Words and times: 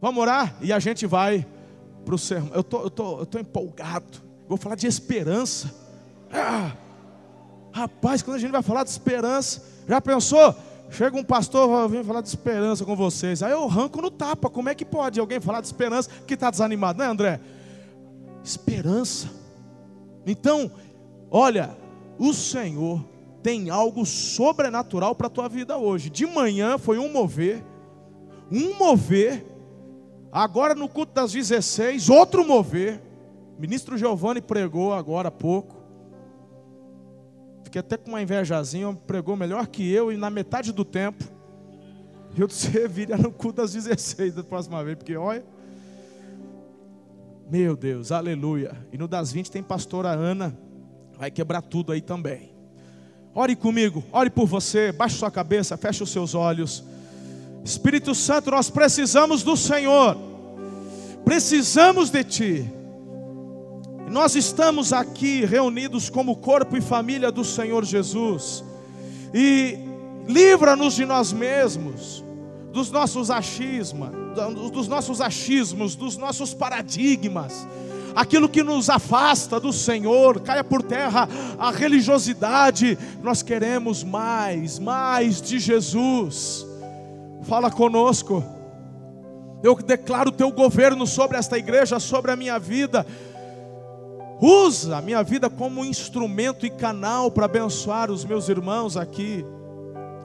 Vamos 0.00 0.20
orar 0.20 0.56
e 0.60 0.72
a 0.72 0.78
gente 0.78 1.06
vai 1.06 1.46
para 2.04 2.14
o 2.14 2.18
sermão. 2.18 2.50
Eu 2.54 2.64
tô, 2.64 2.82
eu 2.82 2.90
tô, 2.90 3.18
eu 3.18 3.26
tô 3.26 3.38
empolgado. 3.38 4.22
Vou 4.48 4.56
falar 4.56 4.74
de 4.74 4.86
esperança. 4.86 5.74
Ah, 6.32 6.72
rapaz, 7.72 8.22
quando 8.22 8.36
a 8.36 8.40
gente 8.40 8.50
vai 8.50 8.62
falar 8.62 8.84
de 8.84 8.90
esperança, 8.90 9.62
já 9.86 10.00
pensou? 10.00 10.54
Chega 10.90 11.16
um 11.16 11.22
pastor, 11.22 11.88
vir 11.88 12.04
falar 12.04 12.20
de 12.20 12.28
esperança 12.28 12.84
com 12.84 12.96
vocês. 12.96 13.42
Aí 13.42 13.52
eu 13.52 13.64
arranco 13.64 14.02
no 14.02 14.10
tapa. 14.10 14.50
Como 14.50 14.68
é 14.68 14.74
que 14.74 14.84
pode 14.84 15.20
alguém 15.20 15.40
falar 15.40 15.60
de 15.60 15.66
esperança 15.66 16.10
que 16.26 16.34
está 16.34 16.50
desanimado, 16.50 16.98
né, 16.98 17.06
André? 17.06 17.40
Esperança. 18.42 19.30
Então, 20.26 20.70
olha, 21.30 21.76
o 22.18 22.34
Senhor 22.34 23.04
tem 23.42 23.70
algo 23.70 24.04
sobrenatural 24.04 25.14
para 25.14 25.28
a 25.28 25.30
tua 25.30 25.48
vida 25.48 25.78
hoje. 25.78 26.10
De 26.10 26.26
manhã 26.26 26.76
foi 26.76 26.98
um 26.98 27.12
mover, 27.12 27.62
um 28.50 28.74
mover. 28.76 29.46
Agora 30.32 30.74
no 30.74 30.88
culto 30.88 31.12
das 31.12 31.32
16, 31.32 32.08
outro 32.08 32.46
mover. 32.46 33.00
Ministro 33.58 33.98
Giovanni 33.98 34.40
pregou 34.40 34.92
agora 34.92 35.28
há 35.28 35.30
pouco. 35.30 35.76
Fiquei 37.64 37.80
até 37.80 37.96
com 37.96 38.10
uma 38.10 38.22
invejazinha, 38.22 38.92
pregou 39.06 39.36
melhor 39.36 39.66
que 39.66 39.92
eu 39.92 40.10
e 40.10 40.16
na 40.16 40.30
metade 40.30 40.72
do 40.72 40.84
tempo. 40.84 41.24
Eu 42.36 42.48
serviria 42.48 43.16
no 43.16 43.30
culto 43.32 43.60
das 43.60 43.72
16 43.72 44.34
da 44.34 44.44
próxima 44.44 44.82
vez, 44.84 44.96
porque 44.96 45.16
olha. 45.16 45.44
Meu 47.50 47.76
Deus, 47.76 48.12
aleluia. 48.12 48.76
E 48.92 48.98
no 48.98 49.08
das 49.08 49.32
20 49.32 49.50
tem 49.50 49.62
pastora 49.62 50.10
Ana, 50.10 50.56
vai 51.18 51.30
quebrar 51.30 51.62
tudo 51.62 51.90
aí 51.90 52.00
também. 52.00 52.54
Ore 53.34 53.56
comigo, 53.56 54.04
ore 54.12 54.30
por 54.30 54.46
você, 54.46 54.92
baixe 54.92 55.16
sua 55.16 55.30
cabeça, 55.30 55.76
feche 55.76 56.02
os 56.02 56.10
seus 56.10 56.34
olhos. 56.34 56.84
Espírito 57.64 58.14
Santo, 58.14 58.50
nós 58.50 58.70
precisamos 58.70 59.42
do 59.42 59.56
Senhor, 59.56 60.16
precisamos 61.24 62.10
de 62.10 62.24
Ti. 62.24 62.72
Nós 64.10 64.34
estamos 64.34 64.92
aqui 64.92 65.44
reunidos 65.44 66.10
como 66.10 66.36
corpo 66.36 66.76
e 66.76 66.80
família 66.80 67.30
do 67.30 67.44
Senhor 67.44 67.84
Jesus. 67.84 68.64
E 69.32 69.78
livra-nos 70.26 70.94
de 70.94 71.04
nós 71.04 71.32
mesmos, 71.32 72.24
dos 72.72 72.90
nossos 72.90 73.30
achismos, 73.30 74.10
dos 74.72 74.88
nossos 74.88 75.20
achismos, 75.20 75.94
dos 75.94 76.16
nossos 76.16 76.52
paradigmas. 76.52 77.68
Aquilo 78.14 78.48
que 78.48 78.64
nos 78.64 78.90
afasta 78.90 79.60
do 79.60 79.72
Senhor, 79.72 80.40
caia 80.40 80.64
por 80.64 80.82
terra 80.82 81.28
a 81.56 81.70
religiosidade. 81.70 82.98
Nós 83.22 83.42
queremos 83.42 84.02
mais, 84.02 84.80
mais 84.80 85.40
de 85.40 85.60
Jesus. 85.60 86.66
Fala 87.42 87.70
conosco. 87.70 88.42
Eu 89.62 89.74
declaro 89.76 90.30
o 90.30 90.32
teu 90.32 90.50
governo 90.50 91.06
sobre 91.06 91.36
esta 91.36 91.58
igreja, 91.58 91.98
sobre 91.98 92.30
a 92.30 92.36
minha 92.36 92.58
vida. 92.58 93.06
Usa 94.40 94.96
a 94.96 95.02
minha 95.02 95.22
vida 95.22 95.50
como 95.50 95.84
instrumento 95.84 96.64
e 96.64 96.70
canal 96.70 97.30
para 97.30 97.44
abençoar 97.44 98.10
os 98.10 98.24
meus 98.24 98.48
irmãos 98.48 98.96
aqui. 98.96 99.44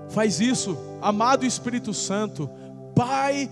Faz 0.09 0.39
isso, 0.39 0.77
amado 1.01 1.45
Espírito 1.45 1.93
Santo. 1.93 2.49
Pai 2.95 3.49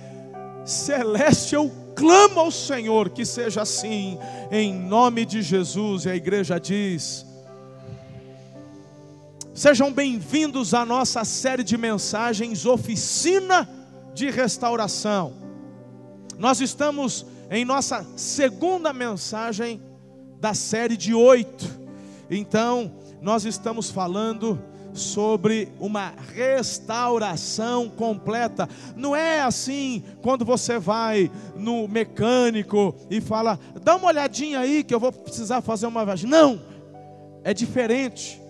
celeste, 0.64 1.56
eu 1.56 1.70
clamo 1.96 2.40
ao 2.40 2.52
Senhor 2.52 3.10
que 3.10 3.26
seja 3.26 3.64
assim, 3.64 4.18
em 4.50 4.74
nome 4.74 5.26
de 5.26 5.42
Jesus. 5.42 6.06
E 6.06 6.10
a 6.10 6.16
igreja 6.16 6.58
diz: 6.60 7.26
Sejam 9.54 9.94
bem-vindos 9.94 10.74
à 10.74 10.84
nossa 10.84 11.24
série 11.24 11.64
de 11.64 11.78
mensagens 11.78 12.66
Oficina 12.66 13.70
de 14.12 14.32
Restauração. 14.32 15.34
Nós 16.40 16.60
estamos 16.60 17.24
em 17.52 17.64
nossa 17.64 18.04
segunda 18.18 18.92
mensagem 18.92 19.80
da 20.40 20.56
série 20.56 20.98
de 20.98 21.14
oito. 21.14 21.70
Então, 22.32 22.96
nós 23.22 23.46
estamos 23.46 23.92
falando 23.92 24.60
sobre 24.92 25.72
uma 25.80 26.16
restauração 26.34 27.90
completa. 27.90 28.68
Não 28.96 29.16
é 29.16 29.40
assim 29.40 30.04
quando 30.24 30.44
você 30.44 30.80
vai 30.80 31.30
no 31.56 31.88
mecânico 31.88 32.96
e 33.08 33.22
fala: 33.22 33.60
dá 33.84 33.98
uma 33.98 34.08
olhadinha 34.08 34.58
aí 34.58 34.84
que 34.84 34.96
eu 34.96 35.00
vou 35.00 35.12
precisar 35.12 35.62
fazer 35.62 35.86
uma 35.86 36.04
viagem. 36.04 36.28
Não, 36.28 36.60
é 37.44 37.54
diferente. 37.54 38.43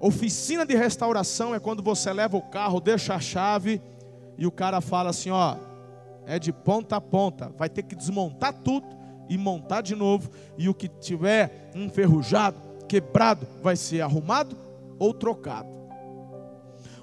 Oficina 0.00 0.66
de 0.66 0.74
restauração 0.76 1.54
é 1.54 1.60
quando 1.60 1.82
você 1.82 2.12
leva 2.12 2.36
o 2.36 2.42
carro, 2.42 2.80
deixa 2.80 3.14
a 3.14 3.20
chave 3.20 3.80
e 4.36 4.46
o 4.46 4.50
cara 4.50 4.80
fala 4.80 5.10
assim: 5.10 5.30
ó, 5.30 5.56
é 6.26 6.38
de 6.38 6.52
ponta 6.52 6.96
a 6.96 7.00
ponta, 7.00 7.52
vai 7.56 7.68
ter 7.68 7.82
que 7.82 7.94
desmontar 7.94 8.52
tudo 8.52 8.86
e 9.28 9.36
montar 9.36 9.80
de 9.80 9.96
novo, 9.96 10.30
e 10.56 10.68
o 10.68 10.74
que 10.74 10.88
tiver 10.88 11.70
enferrujado, 11.74 12.58
quebrado, 12.88 13.46
vai 13.62 13.74
ser 13.74 14.00
arrumado 14.00 14.56
ou 14.98 15.12
trocado. 15.12 15.68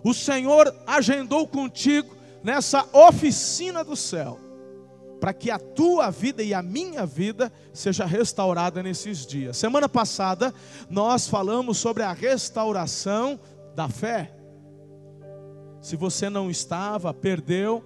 O 0.03 0.13
Senhor 0.13 0.73
agendou 0.85 1.47
contigo 1.47 2.15
nessa 2.43 2.85
oficina 2.93 3.83
do 3.83 3.95
céu, 3.95 4.39
para 5.23 5.31
que 5.34 5.50
a 5.50 5.57
tua 5.57 6.09
vida 6.11 6.44
e 6.44 6.53
a 6.53 6.61
minha 6.61 7.06
vida 7.06 7.50
seja 7.72 8.03
restaurada 8.03 8.84
nesses 8.84 9.25
dias. 9.25 9.56
Semana 9.56 9.88
passada 9.88 10.53
nós 10.89 11.29
falamos 11.29 11.78
sobre 11.78 12.03
a 12.03 12.11
restauração 12.11 13.39
da 13.73 13.88
fé. 13.88 14.35
Se 15.81 15.95
você 15.95 16.29
não 16.29 16.51
estava, 16.51 17.13
perdeu, 17.13 17.81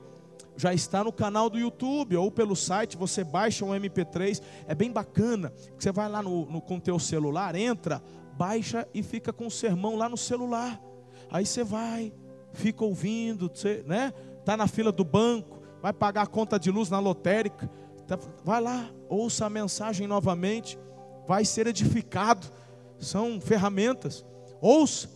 já 0.55 0.73
está 0.73 1.03
no 1.03 1.13
canal 1.13 1.47
do 1.47 1.59
YouTube 1.59 2.17
ou 2.17 2.31
pelo 2.31 2.55
site, 2.55 2.97
você 2.97 3.23
baixa 3.23 3.63
um 3.63 3.69
MP3, 3.69 4.41
é 4.67 4.73
bem 4.73 4.91
bacana. 4.91 5.53
Você 5.77 5.91
vai 5.91 6.09
lá 6.09 6.23
no, 6.23 6.47
no 6.47 6.59
com 6.59 6.79
teu 6.79 6.97
celular, 6.97 7.53
entra, 7.53 8.01
baixa 8.35 8.87
e 8.95 9.03
fica 9.03 9.31
com 9.31 9.45
o 9.45 9.51
sermão 9.51 9.95
lá 9.95 10.09
no 10.09 10.17
celular. 10.17 10.81
Aí 11.29 11.45
você 11.45 11.63
vai, 11.63 12.11
fica 12.53 12.83
ouvindo, 12.83 13.47
você, 13.47 13.83
né? 13.85 14.11
Tá 14.43 14.57
na 14.57 14.65
fila 14.65 14.91
do 14.91 15.03
banco, 15.03 15.56
vai 15.87 15.93
pagar 15.93 16.23
a 16.23 16.27
conta 16.27 16.59
de 16.59 16.69
luz 16.69 16.89
na 16.89 16.99
lotérica, 16.99 17.69
tá, 18.05 18.19
vai 18.43 18.59
lá, 18.59 18.89
ouça 19.07 19.45
a 19.45 19.49
mensagem 19.49 20.05
novamente, 20.05 20.77
vai 21.25 21.45
ser 21.45 21.65
edificado. 21.65 22.45
São 22.99 23.39
ferramentas. 23.39 24.25
Ouça, 24.59 25.07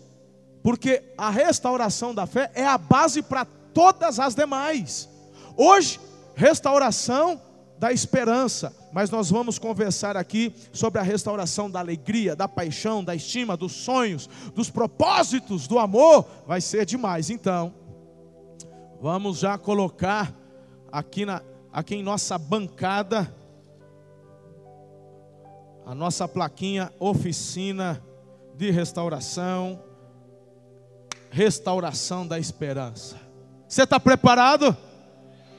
porque 0.64 1.04
a 1.18 1.30
restauração 1.30 2.16
da 2.16 2.26
fé 2.26 2.50
é 2.54 2.66
a 2.66 2.78
base 2.78 3.22
para 3.22 3.44
todas 3.44 4.18
as 4.18 4.34
demais. 4.34 5.10
Hoje, 5.58 6.00
restauração 6.36 7.42
da 7.78 7.92
esperança, 7.92 8.74
mas 8.94 9.10
nós 9.10 9.30
vamos 9.30 9.60
conversar 9.60 10.16
aqui 10.16 10.56
sobre 10.72 11.02
a 11.02 11.04
restauração 11.04 11.70
da 11.70 11.82
alegria, 11.82 12.34
da 12.34 12.48
paixão, 12.48 13.04
da 13.04 13.14
estima, 13.14 13.58
dos 13.58 13.74
sonhos, 13.74 14.30
dos 14.56 14.70
propósitos, 14.70 15.68
do 15.68 15.78
amor. 15.78 16.26
Vai 16.48 16.62
ser 16.62 16.86
demais. 16.86 17.30
Então, 17.30 17.74
vamos 19.02 19.40
já 19.40 19.58
colocar 19.58 20.40
aqui, 20.92 21.26
na, 21.26 21.42
aqui 21.72 21.96
em 21.96 22.04
nossa 22.04 22.38
bancada 22.38 23.34
a 25.86 25.96
nossa 25.96 26.28
plaquinha 26.28 26.92
oficina 27.00 28.02
de 28.56 28.70
restauração, 28.70 29.84
restauração 31.30 32.26
da 32.28 32.38
esperança. 32.38 33.20
Você 33.68 33.84
está 33.84 34.00
preparado? 34.00 34.78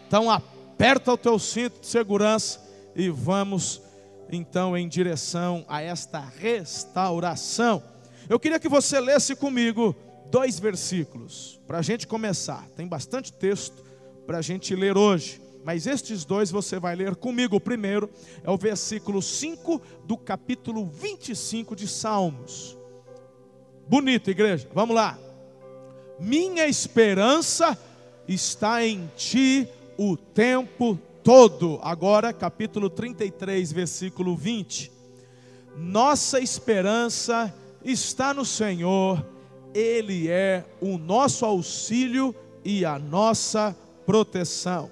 Então 0.06 0.30
aperta 0.30 1.12
o 1.12 1.18
teu 1.18 1.38
cinto 1.38 1.80
de 1.80 1.86
segurança 1.86 2.60
e 2.94 3.08
vamos 3.10 3.82
então 4.30 4.76
em 4.76 4.88
direção 4.88 5.64
a 5.68 5.82
esta 5.82 6.20
restauração. 6.20 7.82
Eu 8.28 8.38
queria 8.38 8.60
que 8.60 8.68
você 8.68 9.00
lesse 9.00 9.34
comigo 9.34 9.94
dois 10.30 10.58
versículos 10.58 11.60
para 11.66 11.78
a 11.78 11.82
gente 11.82 12.06
começar. 12.06 12.66
Tem 12.76 12.86
bastante 12.86 13.32
texto 13.32 13.84
para 14.26 14.38
a 14.38 14.42
gente 14.42 14.74
ler 14.74 14.96
hoje, 14.96 15.40
mas 15.64 15.86
estes 15.86 16.24
dois 16.24 16.50
você 16.50 16.78
vai 16.78 16.96
ler 16.96 17.14
comigo. 17.16 17.56
O 17.56 17.60
primeiro 17.60 18.10
é 18.42 18.50
o 18.50 18.56
versículo 18.56 19.22
5 19.22 19.80
do 20.04 20.16
capítulo 20.16 20.86
25 20.86 21.76
de 21.76 21.86
Salmos. 21.86 22.76
Bonito, 23.88 24.30
igreja, 24.30 24.68
vamos 24.74 24.94
lá. 24.96 25.18
Minha 26.18 26.66
esperança 26.66 27.78
está 28.26 28.84
em 28.84 29.10
ti, 29.16 29.68
o 29.98 30.16
tempo 30.16 30.98
todo. 31.22 31.78
Agora, 31.82 32.32
capítulo 32.32 32.88
33, 32.90 33.72
versículo 33.72 34.36
20. 34.36 34.90
Nossa 35.76 36.40
esperança 36.40 37.54
está 37.84 38.34
no 38.34 38.44
Senhor, 38.44 39.24
Ele 39.74 40.28
é 40.28 40.64
o 40.80 40.98
nosso 40.98 41.44
auxílio 41.44 42.34
e 42.64 42.84
a 42.84 42.98
nossa 42.98 43.76
proteção. 44.06 44.90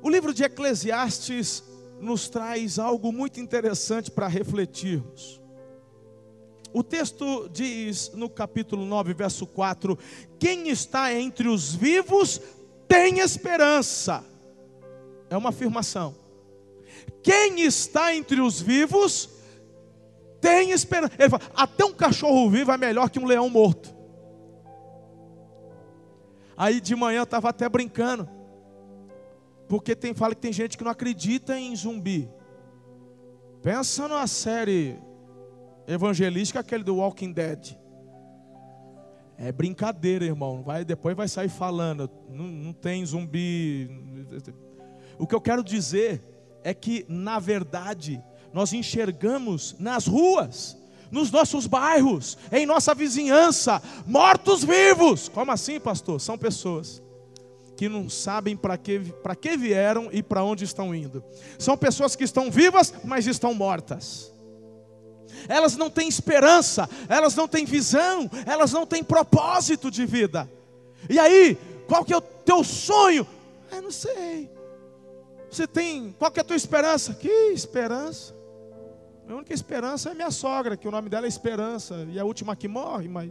O 0.00 0.08
livro 0.08 0.32
de 0.32 0.44
Eclesiastes 0.44 1.62
nos 2.00 2.28
traz 2.28 2.78
algo 2.78 3.12
muito 3.12 3.40
interessante 3.40 4.10
para 4.10 4.28
refletirmos. 4.28 5.40
O 6.72 6.82
texto 6.82 7.48
diz 7.48 8.12
no 8.14 8.28
capítulo 8.28 8.84
9, 8.84 9.14
verso 9.14 9.46
4: 9.46 9.98
Quem 10.38 10.68
está 10.68 11.12
entre 11.12 11.48
os 11.48 11.74
vivos 11.74 12.40
tem 12.86 13.18
esperança. 13.20 14.24
É 15.30 15.36
uma 15.36 15.48
afirmação. 15.50 16.14
Quem 17.22 17.60
está 17.60 18.14
entre 18.14 18.40
os 18.40 18.60
vivos 18.60 19.30
tem 20.40 20.70
esperança. 20.70 21.14
Ele 21.18 21.30
fala, 21.30 21.42
até 21.54 21.84
um 21.84 21.92
cachorro 21.92 22.48
vivo 22.50 22.70
é 22.70 22.78
melhor 22.78 23.10
que 23.10 23.18
um 23.18 23.26
leão 23.26 23.48
morto. 23.48 23.97
Aí 26.58 26.80
de 26.80 26.96
manhã 26.96 27.20
eu 27.20 27.22
estava 27.22 27.50
até 27.50 27.68
brincando. 27.68 28.28
Porque 29.68 29.94
tem, 29.94 30.12
fala 30.12 30.34
que 30.34 30.40
tem 30.40 30.52
gente 30.52 30.76
que 30.76 30.82
não 30.82 30.90
acredita 30.90 31.56
em 31.56 31.74
zumbi. 31.76 32.28
Pensa 33.62 34.08
numa 34.08 34.26
série 34.26 34.98
evangelística, 35.86 36.58
aquele 36.58 36.82
do 36.82 36.96
Walking 36.96 37.32
Dead. 37.32 37.76
É 39.36 39.52
brincadeira, 39.52 40.24
irmão. 40.24 40.62
Vai, 40.62 40.84
depois 40.84 41.16
vai 41.16 41.28
sair 41.28 41.48
falando. 41.48 42.10
Não, 42.28 42.46
não 42.48 42.72
tem 42.72 43.06
zumbi. 43.06 43.88
O 45.18 45.28
que 45.28 45.34
eu 45.36 45.40
quero 45.40 45.62
dizer 45.62 46.24
é 46.64 46.72
que, 46.72 47.04
na 47.08 47.38
verdade, 47.38 48.20
nós 48.52 48.72
enxergamos 48.72 49.76
nas 49.78 50.06
ruas, 50.06 50.77
nos 51.10 51.30
nossos 51.30 51.66
bairros, 51.66 52.36
em 52.52 52.66
nossa 52.66 52.94
vizinhança, 52.94 53.82
mortos-vivos. 54.06 55.28
Como 55.28 55.50
assim, 55.50 55.80
pastor? 55.80 56.20
São 56.20 56.36
pessoas 56.36 57.02
que 57.76 57.88
não 57.88 58.10
sabem 58.10 58.56
para 58.56 58.76
que, 58.76 59.00
que 59.40 59.56
vieram 59.56 60.08
e 60.12 60.22
para 60.22 60.42
onde 60.42 60.64
estão 60.64 60.94
indo. 60.94 61.22
São 61.58 61.76
pessoas 61.76 62.16
que 62.16 62.24
estão 62.24 62.50
vivas, 62.50 62.92
mas 63.04 63.26
estão 63.26 63.54
mortas. 63.54 64.32
Elas 65.48 65.76
não 65.76 65.88
têm 65.88 66.08
esperança, 66.08 66.88
elas 67.08 67.36
não 67.36 67.46
têm 67.46 67.64
visão, 67.64 68.28
elas 68.44 68.72
não 68.72 68.84
têm 68.84 69.04
propósito 69.04 69.90
de 69.90 70.04
vida. 70.04 70.50
E 71.08 71.18
aí, 71.18 71.56
qual 71.86 72.04
que 72.04 72.12
é 72.12 72.16
o 72.16 72.20
teu 72.20 72.64
sonho? 72.64 73.26
Eu 73.70 73.82
não 73.82 73.90
sei. 73.92 74.50
Você 75.50 75.66
tem, 75.66 76.14
qual 76.18 76.30
que 76.30 76.40
é 76.40 76.42
a 76.42 76.44
tua 76.44 76.56
esperança? 76.56 77.14
Que 77.14 77.28
esperança? 77.52 78.34
A 79.28 79.34
única 79.34 79.52
esperança 79.52 80.10
é 80.10 80.14
minha 80.14 80.30
sogra, 80.30 80.76
que 80.76 80.88
o 80.88 80.90
nome 80.90 81.10
dela 81.10 81.26
é 81.26 81.28
Esperança, 81.28 82.06
e 82.10 82.18
a 82.18 82.24
última 82.24 82.56
que 82.56 82.66
morre, 82.66 83.08
mas. 83.08 83.30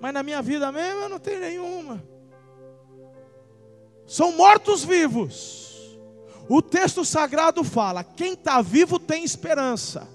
Mas 0.00 0.14
na 0.14 0.22
minha 0.22 0.40
vida 0.40 0.72
mesmo 0.72 1.02
eu 1.02 1.08
não 1.08 1.18
tenho 1.18 1.40
nenhuma. 1.40 2.02
São 4.06 4.32
mortos-vivos. 4.32 5.98
O 6.48 6.62
texto 6.62 7.04
sagrado 7.04 7.62
fala: 7.62 8.02
quem 8.02 8.32
está 8.32 8.62
vivo 8.62 8.98
tem 8.98 9.22
esperança. 9.22 10.08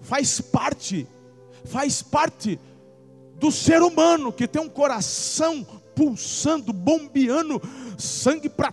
Faz 0.00 0.40
parte, 0.40 1.06
faz 1.64 2.02
parte 2.02 2.58
do 3.34 3.50
ser 3.50 3.82
humano 3.82 4.32
que 4.32 4.48
tem 4.48 4.62
um 4.62 4.68
coração 4.68 5.64
pulsando, 5.94 6.72
bombeando 6.72 7.60
sangue 7.98 8.48
para 8.48 8.72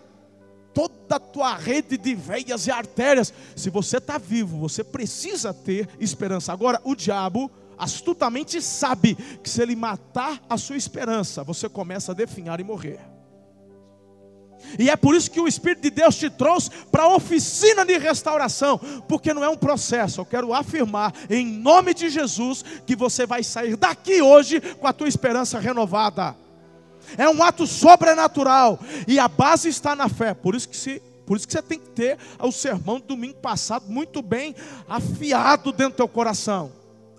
toda 0.79 1.17
a 1.17 1.19
tua 1.19 1.55
rede 1.57 1.97
de 1.97 2.15
veias 2.15 2.65
e 2.65 2.71
artérias. 2.71 3.33
Se 3.53 3.69
você 3.69 3.97
está 3.97 4.17
vivo, 4.17 4.57
você 4.57 4.81
precisa 4.81 5.53
ter 5.53 5.89
esperança. 5.99 6.53
Agora, 6.53 6.79
o 6.85 6.95
diabo 6.95 7.51
astutamente 7.77 8.61
sabe 8.61 9.15
que 9.43 9.49
se 9.49 9.61
ele 9.61 9.75
matar 9.75 10.41
a 10.49 10.57
sua 10.57 10.77
esperança, 10.77 11.43
você 11.43 11.67
começa 11.67 12.13
a 12.13 12.15
definhar 12.15 12.61
e 12.61 12.63
morrer. 12.63 12.99
E 14.77 14.89
é 14.89 14.95
por 14.95 15.15
isso 15.15 15.31
que 15.31 15.39
o 15.41 15.47
Espírito 15.47 15.81
de 15.81 15.89
Deus 15.89 16.15
te 16.15 16.29
trouxe 16.29 16.69
para 16.89 17.03
a 17.03 17.15
oficina 17.15 17.85
de 17.85 17.97
restauração, 17.97 18.77
porque 19.07 19.33
não 19.33 19.43
é 19.43 19.49
um 19.49 19.57
processo. 19.57 20.21
Eu 20.21 20.25
quero 20.25 20.53
afirmar, 20.53 21.13
em 21.29 21.45
nome 21.45 21.93
de 21.93 22.09
Jesus, 22.09 22.63
que 22.85 22.95
você 22.95 23.25
vai 23.25 23.43
sair 23.43 23.75
daqui 23.75 24.21
hoje 24.21 24.61
com 24.61 24.87
a 24.87 24.93
tua 24.93 25.09
esperança 25.09 25.59
renovada 25.59 26.35
é 27.17 27.29
um 27.29 27.43
ato 27.43 27.65
sobrenatural 27.65 28.79
e 29.07 29.19
a 29.19 29.27
base 29.27 29.69
está 29.69 29.95
na 29.95 30.09
fé. 30.09 30.33
Por 30.33 30.55
isso 30.55 30.69
que 30.69 30.77
se 30.77 31.01
por 31.25 31.37
isso 31.37 31.47
que 31.47 31.53
você 31.53 31.61
tem 31.61 31.77
que 31.77 31.89
ter 31.89 32.17
o 32.39 32.51
sermão 32.51 32.99
do 32.99 33.05
domingo 33.05 33.35
passado 33.35 33.85
muito 33.87 34.19
bem 34.19 34.55
afiado 34.87 35.71
dentro 35.71 35.93
do 35.93 35.97
teu 35.97 36.07
coração. 36.07 36.71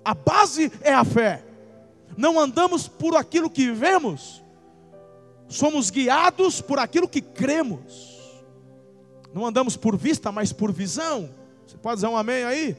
A 0.04 0.12
base 0.12 0.72
é 0.80 0.92
a 0.92 1.04
fé. 1.04 1.44
Não 2.16 2.40
andamos 2.40 2.88
por 2.88 3.14
aquilo 3.14 3.48
que 3.48 3.70
vemos, 3.70 4.42
somos 5.48 5.90
guiados 5.90 6.60
por 6.60 6.80
aquilo 6.80 7.06
que 7.08 7.20
cremos. 7.20 8.18
Não 9.32 9.46
andamos 9.46 9.76
por 9.76 9.96
vista, 9.96 10.32
mas 10.32 10.52
por 10.52 10.72
visão. 10.72 11.30
Você 11.64 11.76
pode 11.76 11.96
dizer 11.96 12.08
um 12.08 12.16
amém 12.16 12.42
aí? 12.42 12.76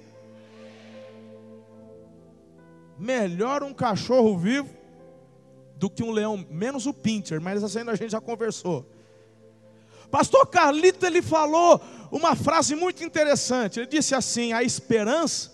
Melhor 3.00 3.64
um 3.64 3.74
cachorro 3.74 4.38
vivo 4.38 4.81
do 5.82 5.90
que 5.90 6.04
um 6.04 6.12
leão, 6.12 6.46
menos 6.48 6.86
o 6.86 6.94
Pinter, 6.94 7.42
mas 7.42 7.64
assim 7.64 7.80
a 7.80 7.96
gente 7.96 8.12
já 8.12 8.22
conversou. 8.22 8.88
Pastor 10.12 10.46
Carlito 10.46 11.08
ele 11.08 11.24
falou 11.24 11.82
uma 12.12 12.36
frase 12.36 12.76
muito 12.76 13.04
interessante. 13.04 13.80
Ele 13.80 13.88
disse 13.88 14.14
assim: 14.14 14.54
a 14.54 14.62
esperança 14.62 15.52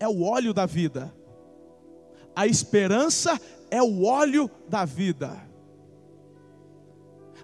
é 0.00 0.08
o 0.08 0.22
óleo 0.22 0.54
da 0.54 0.64
vida. 0.64 1.14
A 2.34 2.46
esperança 2.46 3.38
é 3.70 3.82
o 3.82 4.04
óleo 4.06 4.50
da 4.66 4.86
vida. 4.86 5.46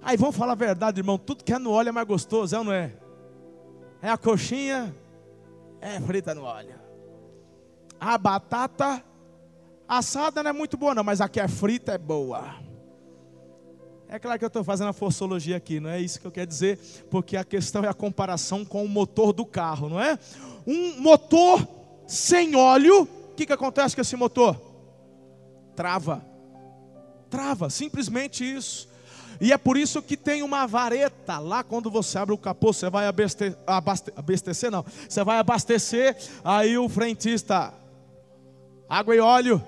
Aí 0.00 0.16
vamos 0.16 0.34
falar 0.34 0.52
a 0.52 0.56
verdade, 0.56 1.00
irmão. 1.00 1.18
Tudo 1.18 1.44
que 1.44 1.52
é 1.52 1.58
no 1.58 1.70
óleo 1.70 1.90
é 1.90 1.92
mais 1.92 2.08
gostoso, 2.08 2.56
é 2.56 2.58
ou 2.58 2.64
não 2.64 2.72
é? 2.72 2.94
É 4.00 4.08
a 4.08 4.16
coxinha, 4.16 4.94
é 5.82 6.00
frita 6.00 6.34
no 6.34 6.44
óleo. 6.44 6.80
A 8.00 8.16
batata 8.16 9.04
Assada 9.98 10.42
não 10.42 10.48
é 10.48 10.52
muito 10.54 10.78
boa, 10.78 10.94
não, 10.94 11.04
mas 11.04 11.20
a 11.20 11.28
que 11.28 11.38
é 11.38 11.46
frita 11.46 11.92
é 11.92 11.98
boa. 11.98 12.54
É 14.08 14.18
claro 14.18 14.38
que 14.38 14.44
eu 14.44 14.48
estou 14.48 14.64
fazendo 14.64 14.88
a 14.88 14.92
forçologia 14.94 15.54
aqui, 15.54 15.80
não 15.80 15.90
é 15.90 16.00
isso 16.00 16.18
que 16.18 16.26
eu 16.26 16.32
quero 16.32 16.46
dizer, 16.46 16.78
porque 17.10 17.36
a 17.36 17.44
questão 17.44 17.84
é 17.84 17.88
a 17.88 17.92
comparação 17.92 18.64
com 18.64 18.82
o 18.82 18.88
motor 18.88 19.34
do 19.34 19.44
carro, 19.44 19.90
não 19.90 20.00
é? 20.00 20.18
Um 20.66 20.98
motor 20.98 21.68
sem 22.06 22.56
óleo, 22.56 23.02
o 23.02 23.34
que, 23.34 23.44
que 23.44 23.52
acontece 23.52 23.94
com 23.94 24.00
esse 24.00 24.16
motor? 24.16 24.58
Trava. 25.76 26.24
Trava, 27.28 27.68
simplesmente 27.68 28.50
isso. 28.50 28.88
E 29.42 29.52
é 29.52 29.58
por 29.58 29.76
isso 29.76 30.00
que 30.00 30.16
tem 30.16 30.42
uma 30.42 30.66
vareta 30.66 31.38
lá 31.38 31.62
quando 31.62 31.90
você 31.90 32.16
abre 32.16 32.34
o 32.34 32.38
capô, 32.38 32.72
você 32.72 32.88
vai 32.88 33.06
abastecer, 33.06 33.58
abastecer 34.16 34.70
não, 34.70 34.86
você 35.06 35.22
vai 35.22 35.36
abastecer, 35.36 36.16
aí 36.42 36.78
o 36.78 36.88
frentista, 36.88 37.74
água 38.88 39.14
e 39.14 39.20
óleo, 39.20 39.62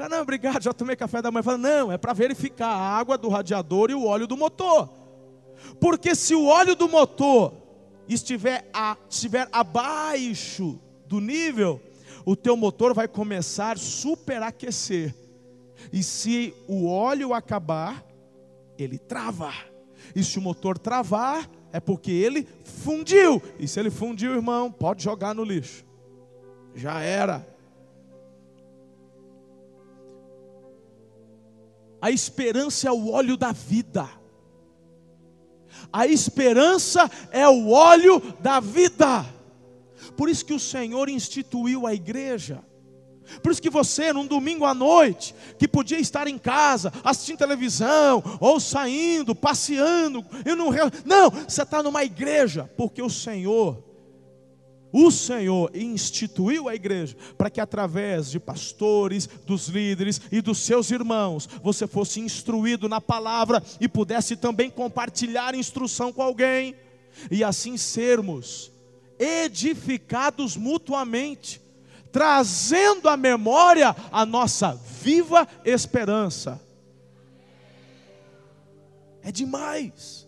Fala, 0.00 0.16
não, 0.16 0.22
obrigado, 0.22 0.62
já 0.62 0.72
tomei 0.72 0.96
café 0.96 1.20
da 1.20 1.30
manhã. 1.30 1.42
Fala, 1.42 1.58
não, 1.58 1.92
é 1.92 1.98
para 1.98 2.14
verificar 2.14 2.68
a 2.68 2.96
água 2.96 3.18
do 3.18 3.28
radiador 3.28 3.90
e 3.90 3.94
o 3.94 4.06
óleo 4.06 4.26
do 4.26 4.34
motor. 4.34 4.88
Porque 5.78 6.14
se 6.14 6.34
o 6.34 6.46
óleo 6.46 6.74
do 6.74 6.88
motor 6.88 7.52
estiver, 8.08 8.66
a, 8.72 8.96
estiver 9.10 9.46
abaixo 9.52 10.80
do 11.06 11.20
nível, 11.20 11.82
o 12.24 12.34
teu 12.34 12.56
motor 12.56 12.94
vai 12.94 13.06
começar 13.06 13.76
a 13.76 13.78
superaquecer. 13.78 15.14
E 15.92 16.02
se 16.02 16.54
o 16.66 16.88
óleo 16.88 17.34
acabar, 17.34 18.02
ele 18.78 18.96
trava. 18.96 19.52
E 20.16 20.24
se 20.24 20.38
o 20.38 20.42
motor 20.42 20.78
travar, 20.78 21.46
é 21.74 21.78
porque 21.78 22.10
ele 22.10 22.48
fundiu. 22.64 23.42
E 23.58 23.68
se 23.68 23.78
ele 23.78 23.90
fundiu, 23.90 24.32
irmão, 24.32 24.72
pode 24.72 25.04
jogar 25.04 25.34
no 25.34 25.44
lixo. 25.44 25.84
Já 26.74 27.00
era. 27.00 27.46
A 32.00 32.10
esperança 32.10 32.88
é 32.88 32.92
o 32.92 33.10
óleo 33.10 33.36
da 33.36 33.52
vida. 33.52 34.08
A 35.92 36.06
esperança 36.06 37.10
é 37.30 37.48
o 37.48 37.70
óleo 37.70 38.20
da 38.40 38.60
vida. 38.60 39.26
Por 40.16 40.28
isso 40.28 40.44
que 40.44 40.54
o 40.54 40.60
Senhor 40.60 41.08
instituiu 41.08 41.86
a 41.86 41.94
igreja. 41.94 42.62
Por 43.42 43.52
isso 43.52 43.62
que 43.62 43.70
você, 43.70 44.12
num 44.12 44.26
domingo 44.26 44.64
à 44.64 44.74
noite, 44.74 45.34
que 45.58 45.68
podia 45.68 45.98
estar 45.98 46.26
em 46.26 46.36
casa, 46.36 46.92
assistindo 47.04 47.38
televisão, 47.38 48.22
ou 48.40 48.58
saindo, 48.58 49.34
passeando, 49.34 50.24
eu 50.44 50.56
não, 50.56 50.70
não, 51.04 51.30
você 51.30 51.62
está 51.62 51.82
numa 51.82 52.02
igreja, 52.02 52.68
porque 52.76 53.00
o 53.00 53.10
Senhor 53.10 53.89
o 54.92 55.10
Senhor 55.10 55.70
instituiu 55.74 56.68
a 56.68 56.74
igreja 56.74 57.16
para 57.38 57.50
que 57.50 57.60
através 57.60 58.30
de 58.30 58.40
pastores, 58.40 59.28
dos 59.46 59.68
líderes 59.68 60.20
e 60.30 60.40
dos 60.40 60.58
seus 60.58 60.90
irmãos, 60.90 61.48
você 61.62 61.86
fosse 61.86 62.20
instruído 62.20 62.88
na 62.88 63.00
palavra 63.00 63.62
e 63.80 63.88
pudesse 63.88 64.36
também 64.36 64.70
compartilhar 64.70 65.54
instrução 65.54 66.12
com 66.12 66.22
alguém, 66.22 66.74
e 67.30 67.44
assim 67.44 67.76
sermos 67.76 68.70
edificados 69.18 70.56
mutuamente, 70.56 71.60
trazendo 72.10 73.08
à 73.08 73.16
memória 73.16 73.94
a 74.10 74.24
nossa 74.24 74.74
viva 75.02 75.46
esperança. 75.64 76.60
É 79.22 79.30
demais. 79.30 80.26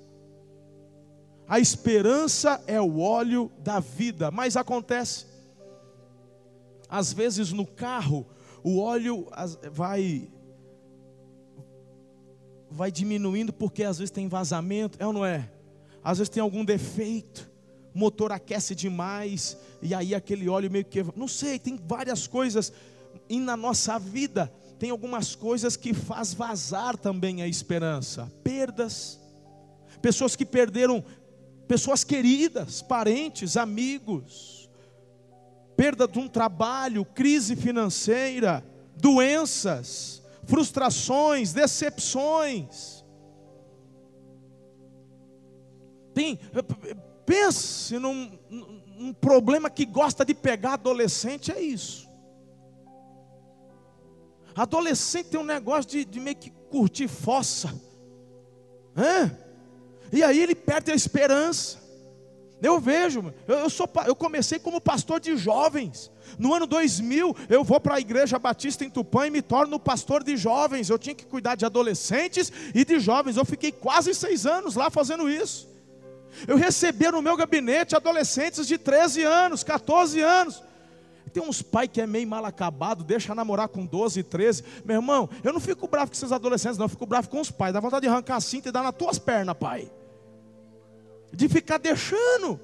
A 1.49 1.59
esperança 1.61 2.63
é 2.67 2.81
o 2.81 3.01
óleo 3.01 3.51
da 3.59 3.81
vida, 3.81 4.31
mas 4.31 4.57
acontece, 4.57 5.27
às 6.89 7.13
vezes 7.13 7.53
no 7.53 7.67
carro, 7.67 8.27
o 8.63 8.79
óleo 8.79 9.27
vai 9.73 10.29
vai 12.71 12.91
diminuindo 12.91 13.53
porque 13.53 13.85
às 13.85 13.99
vezes 13.99 14.11
tem 14.11 14.29
vazamento, 14.29 14.97
é 15.01 15.07
ou 15.07 15.13
não 15.13 15.25
é? 15.25 15.51
Às 16.03 16.19
vezes 16.19 16.31
tem 16.31 16.43
algum 16.43 16.65
defeito, 16.65 17.51
o 17.95 17.99
motor 17.99 18.33
aquece 18.33 18.75
demais, 18.75 19.57
e 19.81 19.95
aí 19.95 20.15
aquele 20.15 20.49
óleo 20.49 20.71
meio 20.71 20.85
que. 20.85 21.05
Não 21.15 21.29
sei, 21.29 21.59
tem 21.59 21.77
várias 21.77 22.27
coisas. 22.27 22.73
E 23.29 23.39
na 23.39 23.57
nossa 23.57 23.99
vida, 23.99 24.53
tem 24.79 24.91
algumas 24.91 25.35
coisas 25.35 25.77
que 25.77 25.95
faz 25.95 26.35
vazar 26.35 26.97
também 26.97 27.43
a 27.43 27.47
esperança. 27.47 28.31
Perdas, 28.43 29.21
pessoas 30.01 30.35
que 30.35 30.45
perderam, 30.45 31.05
pessoas 31.73 32.05
queridas, 32.05 32.83
parentes, 32.83 33.57
amigos, 33.57 34.69
perda 35.75 36.07
de 36.07 36.19
um 36.19 36.29
trabalho, 36.29 37.03
crise 37.03 37.57
financeira, 37.57 38.63
doenças, 38.95 40.23
frustrações, 40.45 41.55
decepções. 41.55 43.03
Tem, 46.13 46.39
pense 47.25 47.99
num, 47.99 48.39
num 48.51 49.15
problema 49.15 49.71
que 49.71 49.87
gosta 49.87 50.27
de 50.27 50.35
pegar 50.35 50.75
adolescente, 50.75 51.51
é 51.51 51.59
isso. 51.59 52.07
Adolescente 54.55 55.31
tem 55.31 55.41
um 55.41 55.45
negócio 55.45 55.91
de, 55.91 56.05
de 56.05 56.21
meio 56.21 56.37
que 56.37 56.51
curtir 56.51 57.09
fossa. 57.09 57.75
É? 58.95 59.42
E 60.13 60.23
aí 60.23 60.41
ele 60.41 60.55
perde 60.55 60.93
a 60.93 60.95
esperança. 60.95 61.83
Eu 62.63 62.79
vejo, 62.79 63.35
eu, 63.49 63.69
sou, 63.69 63.91
eu 64.07 64.15
comecei 64.15 64.57
como 64.57 64.81
pastor 64.81 65.19
de 65.19 65.37
jovens. 65.37 66.13
No 66.39 66.55
ano 66.55 66.65
2000, 66.65 67.35
eu 67.49 67.65
vou 67.65 67.81
para 67.81 67.97
a 67.97 68.01
igreja 68.01 68.39
batista 68.39 68.85
em 68.85 68.91
Tupã 68.91 69.27
e 69.27 69.31
me 69.31 69.43
torno 69.43 69.81
pastor 69.81 70.23
de 70.23 70.37
jovens. 70.37 70.89
Eu 70.89 70.97
tinha 70.97 71.15
que 71.15 71.27
cuidar 71.27 71.57
de 71.57 71.65
adolescentes 71.65 72.53
e 72.73 72.85
de 72.85 73.01
jovens. 73.01 73.37
Eu 73.37 73.45
fiquei 73.45 73.73
quase 73.73 74.15
seis 74.15 74.47
anos 74.47 74.77
lá 74.77 74.91
fazendo 74.91 75.29
isso. 75.29 75.69
Eu 76.47 76.57
recebia 76.57 77.11
no 77.11 77.21
meu 77.21 77.37
gabinete 77.37 77.97
adolescentes 77.97 78.67
de 78.67 78.79
13 78.79 79.25
anos, 79.25 79.65
14 79.65 80.21
anos. 80.21 80.63
Tem 81.33 81.43
uns 81.43 81.63
pais 81.63 81.91
que 81.93 82.01
é 82.01 82.07
meio 82.07 82.29
mal 82.29 82.45
acabado, 82.45 83.03
deixa 83.03 83.35
namorar 83.35 83.67
com 83.67 83.85
12, 83.85 84.23
13. 84.23 84.63
Meu 84.85 84.97
irmão, 84.97 85.29
eu 85.43 85.53
não 85.53 85.61
fico 85.61 85.89
bravo 85.89 86.13
com 86.13 86.17
esses 86.17 86.31
adolescentes, 86.31 86.79
não, 86.79 86.85
eu 86.85 86.91
fico 86.91 87.07
bravo 87.07 87.29
com 87.29 87.41
os 87.41 87.51
pais. 87.51 87.73
Dá 87.73 87.81
vontade 87.81 88.03
de 88.03 88.09
arrancar 88.09 88.37
a 88.37 88.41
cinta 88.41 88.69
e 88.69 88.73
dar 88.73 88.85
nas 88.85 88.95
tuas 88.95 89.19
pernas, 89.19 89.57
pai 89.57 89.91
de 91.33 91.49
ficar 91.49 91.79
deixando. 91.79 92.61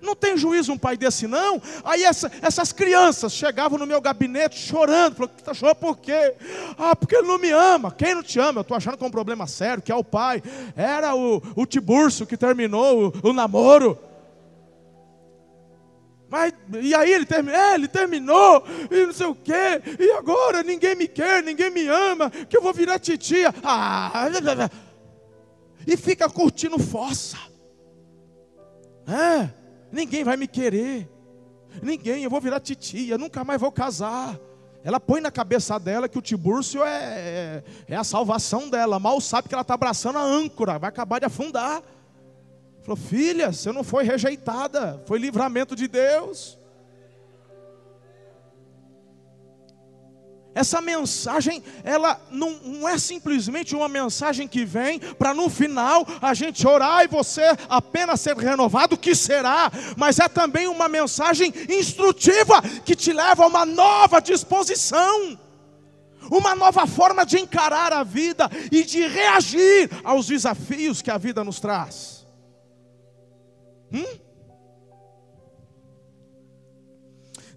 Não 0.00 0.16
tem 0.16 0.36
juízo 0.36 0.72
um 0.72 0.78
pai 0.78 0.96
desse, 0.96 1.26
não. 1.26 1.60
Aí 1.84 2.04
essa, 2.04 2.30
essas 2.40 2.72
crianças 2.72 3.32
chegavam 3.32 3.78
no 3.78 3.86
meu 3.86 4.00
gabinete 4.00 4.58
chorando. 4.58 5.16
Falaram, 5.16 5.36
está 5.36 5.52
chorando 5.52 5.76
por 5.76 5.98
quê? 5.98 6.34
Ah, 6.78 6.96
porque 6.96 7.16
ele 7.16 7.28
não 7.28 7.38
me 7.38 7.50
ama. 7.50 7.92
Quem 7.92 8.14
não 8.14 8.22
te 8.22 8.38
ama? 8.38 8.60
Eu 8.60 8.62
estou 8.62 8.76
achando 8.76 8.96
que 8.96 9.04
é 9.04 9.06
um 9.06 9.10
problema 9.10 9.46
sério, 9.46 9.82
que 9.82 9.92
é 9.92 9.94
o 9.94 10.04
pai. 10.04 10.42
Era 10.74 11.14
o, 11.14 11.42
o 11.54 11.66
Tiburcio 11.66 12.26
que 12.26 12.36
terminou 12.36 13.12
o, 13.22 13.28
o 13.28 13.32
namoro. 13.32 13.98
Mas, 16.30 16.54
e 16.80 16.94
aí 16.94 17.12
ele, 17.12 17.26
term, 17.26 17.48
é, 17.48 17.74
ele 17.74 17.88
terminou, 17.88 18.64
e 18.88 19.04
não 19.04 19.12
sei 19.12 19.26
o 19.26 19.34
quê, 19.34 19.82
e 19.98 20.12
agora 20.12 20.62
ninguém 20.62 20.94
me 20.94 21.08
quer, 21.08 21.42
ninguém 21.42 21.70
me 21.70 21.88
ama, 21.88 22.30
que 22.30 22.56
eu 22.56 22.62
vou 22.62 22.72
virar 22.72 23.00
titia. 23.00 23.52
Ah, 23.64 24.28
e 25.84 25.96
fica 25.96 26.30
curtindo 26.30 26.78
fossa. 26.78 27.49
É, 29.10 29.50
ninguém 29.90 30.22
vai 30.22 30.36
me 30.36 30.46
querer. 30.46 31.08
Ninguém, 31.82 32.24
eu 32.24 32.30
vou 32.30 32.40
virar 32.40 32.60
titia, 32.60 33.18
nunca 33.18 33.44
mais 33.44 33.60
vou 33.60 33.72
casar. 33.72 34.38
Ela 34.82 34.98
põe 34.98 35.20
na 35.20 35.30
cabeça 35.30 35.78
dela 35.78 36.08
que 36.08 36.18
o 36.18 36.22
Tibúrcio 36.22 36.82
é, 36.82 36.88
é, 36.88 37.64
é 37.88 37.96
a 37.96 38.04
salvação 38.04 38.70
dela. 38.70 38.98
Mal 38.98 39.20
sabe 39.20 39.48
que 39.48 39.54
ela 39.54 39.62
está 39.62 39.74
abraçando 39.74 40.18
a 40.18 40.22
âncora, 40.22 40.78
vai 40.78 40.88
acabar 40.88 41.18
de 41.18 41.26
afundar. 41.26 41.82
Falou, 42.82 42.96
filha, 42.96 43.52
você 43.52 43.70
não 43.72 43.84
foi 43.84 44.04
rejeitada, 44.04 45.02
foi 45.06 45.18
livramento 45.18 45.76
de 45.76 45.86
Deus. 45.86 46.59
Essa 50.52 50.80
mensagem, 50.80 51.62
ela 51.84 52.20
não, 52.30 52.50
não, 52.64 52.88
é 52.88 52.98
simplesmente 52.98 53.76
uma 53.76 53.88
mensagem 53.88 54.48
que 54.48 54.64
vem 54.64 54.98
para 54.98 55.32
no 55.32 55.48
final 55.48 56.04
a 56.20 56.34
gente 56.34 56.66
orar 56.66 57.04
e 57.04 57.08
você 57.08 57.42
apenas 57.68 58.20
ser 58.20 58.36
renovado, 58.36 58.98
que 58.98 59.14
será, 59.14 59.70
mas 59.96 60.18
é 60.18 60.28
também 60.28 60.66
uma 60.66 60.88
mensagem 60.88 61.54
instrutiva 61.68 62.60
que 62.84 62.96
te 62.96 63.12
leva 63.12 63.44
a 63.44 63.46
uma 63.46 63.64
nova 63.64 64.20
disposição, 64.20 65.38
uma 66.28 66.56
nova 66.56 66.84
forma 66.84 67.24
de 67.24 67.38
encarar 67.38 67.92
a 67.92 68.02
vida 68.02 68.50
e 68.72 68.82
de 68.82 69.06
reagir 69.06 69.88
aos 70.02 70.26
desafios 70.26 71.00
que 71.00 71.12
a 71.12 71.18
vida 71.18 71.44
nos 71.44 71.60
traz. 71.60 72.26
Hum? 73.92 74.18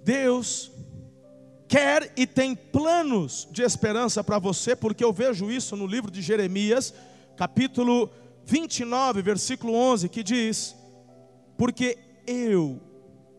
Deus 0.03 0.73
quer 1.74 2.13
e 2.15 2.27
tem 2.27 2.53
planos 2.53 3.48
de 3.50 3.63
esperança 3.63 4.24
para 4.24 4.38
você, 4.38 4.75
porque 4.75 5.03
eu 5.03 5.12
vejo 5.12 5.50
isso 5.50 5.75
no 5.75 5.88
livro 5.88 6.12
de 6.12 6.22
Jeremias, 6.22 6.94
capítulo 7.36 8.12
29, 8.46 9.24
versículo 9.24 9.74
11, 9.74 10.08
que 10.08 10.22
diz: 10.22 10.75
Porque 11.58 11.98
eu, 12.27 12.80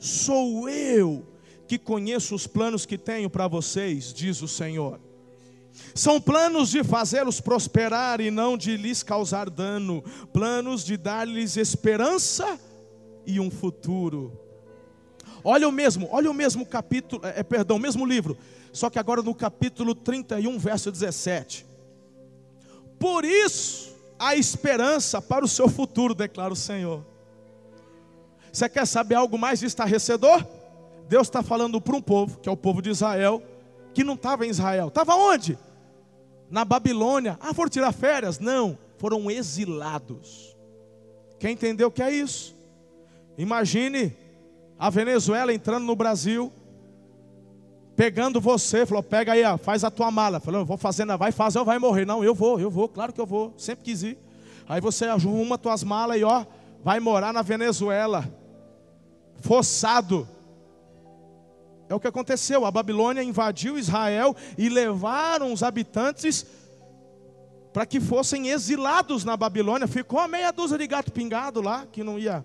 sou 0.00 0.69
eu 0.69 1.25
que 1.69 1.79
conheço 1.79 2.35
os 2.35 2.45
planos 2.45 2.85
que 2.85 2.99
tenho 2.99 3.31
para 3.31 3.47
vocês, 3.47 4.12
diz 4.12 4.43
o 4.43 4.49
Senhor. 4.49 4.99
São 5.95 6.21
planos 6.21 6.71
de 6.71 6.83
fazê-los 6.83 7.41
prosperar 7.41 8.21
e 8.21 8.33
não 8.33 8.59
de 8.59 8.76
lhes 8.76 9.05
causar 9.05 9.49
dano, 9.49 10.03
planos 10.33 10.85
de 10.85 10.97
dar-lhes 10.97 11.57
esperança 11.57 12.59
e 13.25 13.38
um 13.38 13.49
futuro. 13.49 14.44
Olha 15.45 15.69
o 15.69 15.73
mesmo, 15.73 16.09
olha 16.11 16.31
o 16.31 16.35
mesmo 16.35 16.65
capítulo, 16.65 17.21
é, 17.27 17.41
é, 17.41 17.43
perdão, 17.43 17.77
o 17.77 17.81
mesmo 17.81 18.07
livro, 18.07 18.37
só 18.73 18.89
que 18.89 18.99
agora 18.99 19.23
no 19.23 19.35
capítulo 19.35 19.95
31, 19.95 20.59
verso 20.59 20.91
17. 20.91 21.67
Por 22.99 23.27
isso 23.27 23.95
a 24.19 24.35
esperança 24.35 25.21
para 25.21 25.45
o 25.45 25.49
seu 25.49 25.69
futuro, 25.69 26.15
declara 26.15 26.51
o 26.51 26.57
Senhor. 26.57 27.05
Você 28.51 28.69
quer 28.71 28.87
saber 28.87 29.17
algo 29.17 29.37
mais 29.37 29.63
estarrecedor? 29.63 30.47
Deus 31.09 31.27
está 31.27 31.43
falando 31.43 31.79
para 31.79 31.95
um 31.95 32.01
povo, 32.01 32.39
que 32.39 32.49
é 32.49 32.53
o 32.53 32.57
povo 32.57 32.81
de 32.81 32.89
Israel, 32.89 33.43
que 33.93 34.03
não 34.03 34.15
estava 34.15 34.47
em 34.47 34.49
Israel. 34.49 34.89
Estava 34.89 35.15
onde? 35.15 35.59
Na 36.51 36.65
Babilônia. 36.65 37.37
Ah, 37.41 37.53
foram 37.53 37.69
tirar 37.69 37.93
férias? 37.93 38.39
Não, 38.39 38.79
foram 38.97 39.31
exilados. 39.31 40.57
Quem 41.39 41.53
entendeu 41.53 41.89
o 41.89 41.91
que 41.91 42.03
é 42.03 42.11
isso? 42.11 42.55
Imagine 43.37 44.17
a 44.85 44.91
Venezuela 44.91 45.50
entrando 45.50 45.87
no 45.87 45.97
Brasil, 45.97 46.53
pegando 47.97 48.38
você, 48.38 48.85
falou: 48.85 49.03
pega 49.03 49.33
aí, 49.33 49.43
ó, 49.43 49.57
faz 49.57 49.83
a 49.83 49.91
tua 49.91 50.11
mala. 50.11 50.41
Falou: 50.41 50.62
vou 50.62 50.76
fazer, 50.76 51.07
vai 51.17 51.33
fazer 51.33 51.59
ou 51.59 51.64
vai 51.64 51.79
morrer? 51.79 52.05
Não, 52.05 52.23
eu 52.23 52.35
vou, 52.35 52.61
eu 52.61 52.71
vou, 52.71 52.87
claro 52.87 53.11
que 53.11 53.19
eu 53.19 53.25
vou, 53.25 53.55
sempre 53.57 53.83
quis 53.83 54.03
ir. 54.03 54.19
Aí 54.69 54.83
você 54.83 55.07
arruma 55.07 55.57
tuas 55.57 55.83
malas 55.83 56.21
e 56.21 56.25
ó, 56.25 56.45
vai 56.85 57.00
morar 57.00 57.33
na 57.33 57.41
Venezuela, 57.41 58.31
forçado. 59.41 60.29
É 61.88 61.95
o 61.95 62.00
que 62.00 62.09
aconteceu. 62.09 62.67
A 62.67 62.71
Babilônia 62.71 63.23
invadiu 63.23 63.79
Israel 63.79 64.37
e 64.59 64.69
levaram 64.69 65.50
os 65.50 65.62
habitantes 65.62 66.45
para 67.73 67.87
que 67.87 68.00
fossem 68.00 68.50
exilados 68.50 69.25
na 69.25 69.35
Babilônia. 69.35 69.88
Ficou 69.88 70.19
a 70.19 70.29
meia 70.29 70.53
dúzia 70.53 70.76
de 70.76 70.87
gato 70.87 71.11
pingado 71.11 71.62
lá, 71.62 71.87
que 71.91 72.05
não 72.05 72.19
ia 72.19 72.45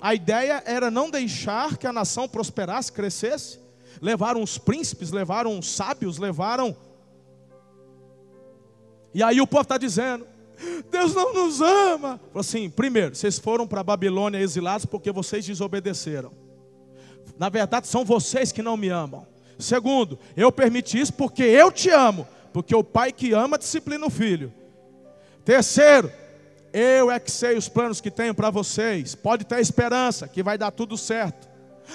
a 0.00 0.14
ideia 0.14 0.62
era 0.66 0.90
não 0.90 1.10
deixar 1.10 1.76
que 1.76 1.86
a 1.86 1.92
nação 1.92 2.28
prosperasse, 2.28 2.92
crescesse. 2.92 3.58
Levaram 4.00 4.42
os 4.42 4.58
príncipes, 4.58 5.10
levaram 5.10 5.58
os 5.58 5.70
sábios, 5.70 6.18
levaram. 6.18 6.76
E 9.14 9.22
aí 9.22 9.40
o 9.40 9.46
povo 9.46 9.62
está 9.62 9.78
dizendo: 9.78 10.26
Deus 10.90 11.14
não 11.14 11.32
nos 11.32 11.60
ama. 11.60 12.20
Assim: 12.34 12.68
primeiro, 12.68 13.14
vocês 13.14 13.38
foram 13.38 13.66
para 13.66 13.80
a 13.80 13.84
Babilônia 13.84 14.38
exilados 14.38 14.84
porque 14.84 15.10
vocês 15.10 15.46
desobedeceram. 15.46 16.30
Na 17.38 17.48
verdade, 17.48 17.86
são 17.86 18.04
vocês 18.04 18.52
que 18.52 18.62
não 18.62 18.76
me 18.76 18.88
amam. 18.88 19.26
Segundo, 19.58 20.18
eu 20.36 20.52
permiti 20.52 21.00
isso 21.00 21.12
porque 21.14 21.42
eu 21.42 21.72
te 21.72 21.90
amo. 21.90 22.26
Porque 22.52 22.74
o 22.74 22.84
pai 22.84 23.12
que 23.12 23.32
ama 23.32 23.58
disciplina 23.58 24.06
o 24.06 24.10
filho. 24.10 24.52
Terceiro, 25.44 26.10
eu 26.78 27.10
é 27.10 27.18
que 27.18 27.30
sei 27.30 27.56
os 27.56 27.70
planos 27.70 28.02
que 28.02 28.10
tenho 28.10 28.34
para 28.34 28.50
vocês. 28.50 29.14
Pode 29.14 29.46
ter 29.46 29.60
esperança 29.60 30.28
que 30.28 30.42
vai 30.42 30.58
dar 30.58 30.70
tudo 30.70 30.94
certo. 30.98 31.48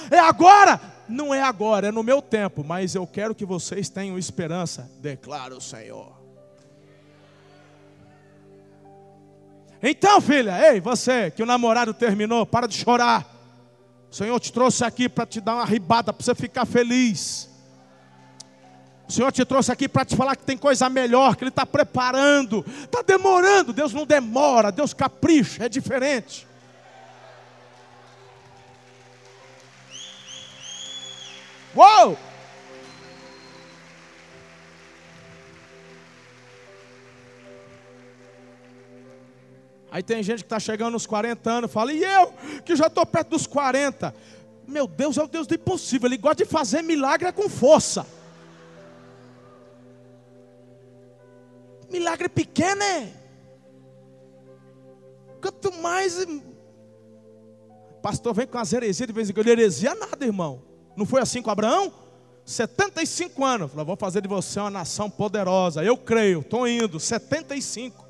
É 0.10 0.18
agora? 0.18 0.82
Não 1.08 1.32
é 1.32 1.42
agora, 1.42 1.90
é 1.90 1.92
no 1.92 2.02
meu 2.02 2.20
tempo, 2.20 2.64
mas 2.64 2.96
eu 2.96 3.06
quero 3.06 3.36
que 3.36 3.46
vocês 3.46 3.90
tenham 3.90 4.18
esperança, 4.18 4.90
declara 5.00 5.56
o 5.56 5.62
Senhor. 5.62 6.20
Então, 9.84 10.20
filha, 10.20 10.72
ei, 10.72 10.80
você 10.80 11.30
que 11.30 11.44
o 11.44 11.46
namorado 11.46 11.94
terminou, 11.94 12.44
para 12.44 12.68
de 12.68 12.76
chorar. 12.76 13.28
O 14.10 14.16
Senhor 14.16 14.40
te 14.40 14.52
trouxe 14.52 14.84
aqui 14.84 15.08
para 15.08 15.28
te 15.28 15.40
dar 15.40 15.56
uma 15.56 15.66
ribada, 15.66 16.12
para 16.12 16.24
você 16.24 16.34
ficar 16.34 16.66
feliz. 16.66 17.51
O 19.12 19.14
Senhor 19.14 19.30
te 19.30 19.44
trouxe 19.44 19.70
aqui 19.70 19.90
para 19.90 20.06
te 20.06 20.16
falar 20.16 20.38
que 20.38 20.46
tem 20.46 20.58
coisa 20.58 20.88
melhor, 20.90 21.36
que 21.36 21.44
Ele 21.44 21.50
está 21.50 21.66
preparando. 21.66 22.66
Está 22.82 23.02
demorando. 23.02 23.74
Deus 23.74 23.92
não 23.92 24.06
demora, 24.06 24.72
Deus 24.72 24.94
capricha, 24.94 25.66
é 25.66 25.68
diferente. 25.68 26.48
Uou! 31.76 32.18
Aí 39.92 40.02
tem 40.02 40.24
gente 40.24 40.38
que 40.38 40.46
está 40.46 40.58
chegando 40.58 40.94
nos 40.94 41.06
40 41.06 41.52
anos, 41.52 41.72
fala, 41.74 41.92
e 41.92 42.02
eu, 42.02 42.34
que 42.64 42.78
já 42.78 42.88
estou 42.88 43.06
perto 43.06 43.32
dos 43.32 43.46
40. 43.46 44.16
Meu 44.66 44.88
Deus 44.88 45.18
é 45.18 45.24
o 45.24 45.28
Deus 45.28 45.46
do 45.48 45.56
impossível, 45.56 46.08
Ele 46.08 46.16
gosta 46.16 46.46
de 46.46 46.50
fazer 46.50 46.82
milagre 46.82 47.30
com 47.34 47.50
força. 47.50 48.21
Milagre 51.92 52.30
pequeno 52.30 52.82
é. 52.82 53.14
Quanto 55.42 55.72
mais. 55.74 56.26
Pastor 58.02 58.34
vem 58.34 58.48
com 58.48 58.58
as 58.58 58.72
heresias 58.72 59.08
de 59.08 59.14
vez 59.14 59.30
em 59.30 59.34
quando. 59.34 59.48
Heresia 59.48 59.94
nada, 59.94 60.26
irmão. 60.26 60.62
Não 60.96 61.06
foi 61.06 61.22
assim 61.22 61.42
com 61.42 61.50
Abraão? 61.50 61.94
75 62.46 63.44
anos. 63.44 63.72
Falou, 63.72 63.86
vou 63.86 63.96
fazer 63.96 64.22
de 64.22 64.28
você 64.28 64.60
uma 64.60 64.70
nação 64.70 65.10
poderosa. 65.10 65.84
Eu 65.84 65.98
creio, 65.98 66.40
estou 66.40 66.68
indo. 66.68 67.00
75. 67.00 68.06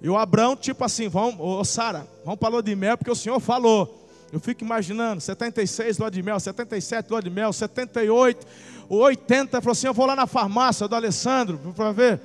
E 0.00 0.08
o 0.08 0.16
Abraão, 0.16 0.54
tipo 0.54 0.84
assim, 0.84 1.08
vamos, 1.08 1.36
ô 1.40 1.64
Sara, 1.64 2.06
vamos 2.24 2.38
para 2.38 2.50
lua 2.50 2.62
de 2.62 2.74
mel, 2.74 2.96
porque 2.96 3.10
o 3.10 3.16
Senhor 3.16 3.40
falou. 3.40 4.06
Eu 4.32 4.38
fico 4.38 4.62
imaginando, 4.62 5.20
76 5.20 5.98
lua 5.98 6.10
de 6.10 6.22
mel, 6.22 6.38
77 6.38 7.10
lua 7.10 7.22
de 7.22 7.30
mel, 7.30 7.52
78, 7.52 8.46
80, 8.88 9.60
falou 9.60 9.72
assim, 9.72 9.86
eu 9.86 9.94
vou 9.94 10.06
lá 10.06 10.14
na 10.14 10.26
farmácia 10.26 10.86
do 10.86 10.94
Alessandro 10.94 11.58
para 11.74 11.92
ver. 11.92 12.20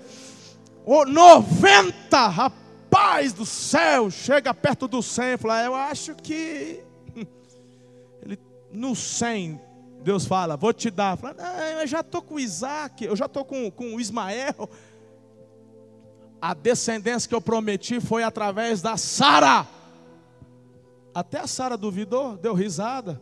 O 0.86 1.06
90, 1.06 2.28
rapaz 2.28 3.34
do 3.34 3.46
céu, 3.46 4.12
chega 4.12 4.54
perto 4.54 4.88
do 4.88 5.02
100, 5.02 5.38
fala, 5.38 5.64
eu 5.64 5.76
acho 5.76 6.16
que 6.16 6.84
ele 8.22 8.40
no 8.72 8.96
100 8.96 9.60
Deus 10.04 10.26
fala, 10.26 10.58
vou 10.58 10.74
te 10.74 10.92
dar. 10.92 11.18
Fala, 11.18 11.36
eu 11.80 11.88
já 11.88 12.02
estou 12.02 12.22
com 12.22 12.38
Isaac, 12.38 13.06
eu 13.06 13.16
já 13.16 13.26
estou 13.26 13.46
com, 13.46 13.72
com 13.72 14.00
Ismael 14.00 14.70
a 16.46 16.54
descendência 16.54 17.30
que 17.30 17.34
eu 17.34 17.40
prometi 17.40 18.02
foi 18.02 18.22
através 18.22 18.82
da 18.82 18.98
Sara. 18.98 19.66
Até 21.16 21.40
a 21.40 21.48
Sara 21.48 21.78
duvidou, 21.78 22.36
deu 22.36 22.54
risada. 22.54 23.22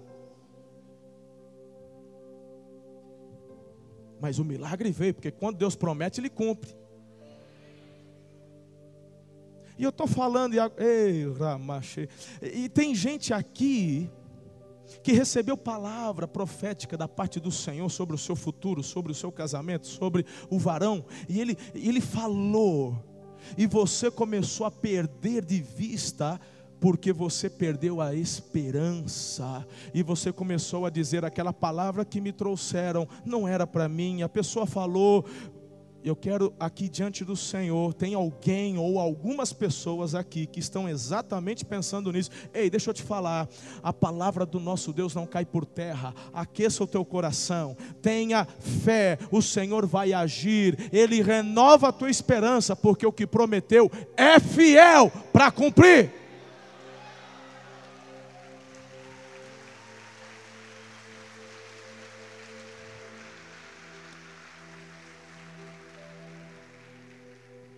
Mas 4.20 4.40
o 4.40 4.44
milagre 4.44 4.90
veio, 4.90 5.14
porque 5.14 5.30
quando 5.30 5.58
Deus 5.58 5.76
promete, 5.76 6.20
Ele 6.20 6.32
cumpre. 6.32 6.76
E 9.82 9.84
eu 9.84 9.90
estou 9.90 10.06
falando, 10.06 10.54
e, 10.54 10.58
e 12.44 12.70
tem 12.70 12.94
gente 12.94 13.34
aqui 13.34 14.12
que 15.02 15.12
recebeu 15.12 15.58
palavra 15.58 16.28
profética 16.28 16.96
da 16.96 17.08
parte 17.08 17.40
do 17.40 17.50
Senhor 17.50 17.90
sobre 17.90 18.14
o 18.14 18.20
seu 18.20 18.36
futuro, 18.36 18.84
sobre 18.84 19.12
o 19.12 19.16
seu 19.16 19.32
casamento, 19.32 19.88
sobre 19.88 20.24
o 20.52 20.60
varão, 20.60 21.04
e 21.28 21.42
ele, 21.42 21.58
ele 21.74 22.00
falou, 22.00 23.04
e 23.58 23.66
você 23.66 24.12
começou 24.12 24.68
a 24.68 24.72
perder 24.72 25.44
de 25.44 25.60
vista 25.60 26.40
porque 26.80 27.12
você 27.12 27.50
perdeu 27.50 28.02
a 28.02 28.14
esperança 28.14 29.66
e 29.96 30.04
você 30.04 30.32
começou 30.32 30.86
a 30.86 30.92
dizer 30.92 31.26
aquela 31.26 31.54
palavra 31.54 32.06
que 32.06 32.22
me 32.22 32.32
trouxeram, 32.32 33.08
não 33.26 33.48
era 33.48 33.66
para 33.66 33.90
mim. 33.90 34.22
A 34.22 34.30
pessoa 34.30 34.68
falou, 34.68 35.26
eu 36.04 36.16
quero 36.16 36.54
aqui 36.60 36.90
diante 36.90 37.24
do 37.24 37.36
Senhor, 37.36 37.94
tem 37.94 38.14
alguém 38.14 38.78
ou 38.78 39.00
algumas 39.00 39.54
pessoas 39.54 40.16
aqui 40.16 40.46
que 40.46 40.60
estão 40.60 40.88
exatamente 40.88 41.64
pensando 41.66 42.12
nisso. 42.12 42.32
Ei, 42.54 42.70
deixa 42.70 42.90
eu 42.90 42.94
te 42.94 43.04
falar, 43.04 43.48
a 43.84 43.94
palavra 43.94 44.46
do 44.46 44.60
nosso 44.60 44.92
Deus 44.94 45.14
não 45.14 45.26
cai 45.26 45.46
por 45.46 45.66
terra. 45.66 46.14
Aqueça 46.34 46.84
o 46.84 46.88
teu 46.88 47.06
coração. 47.06 47.76
Tenha 48.02 48.46
fé, 48.46 49.18
o 49.32 49.42
Senhor 49.42 49.86
vai 49.86 50.14
agir. 50.14 50.90
Ele 50.92 51.22
renova 51.22 51.90
a 51.90 51.92
tua 51.92 52.10
esperança, 52.10 52.76
porque 52.76 53.06
o 53.06 53.12
que 53.12 53.28
prometeu 53.28 53.92
é 54.16 54.40
fiel 54.40 55.12
para 55.32 55.52
cumprir. 55.52 56.21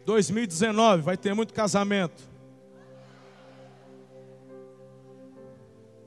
2019 0.06 1.02
vai 1.02 1.18
ter 1.18 1.34
muito 1.34 1.54
casamento. 1.54 2.24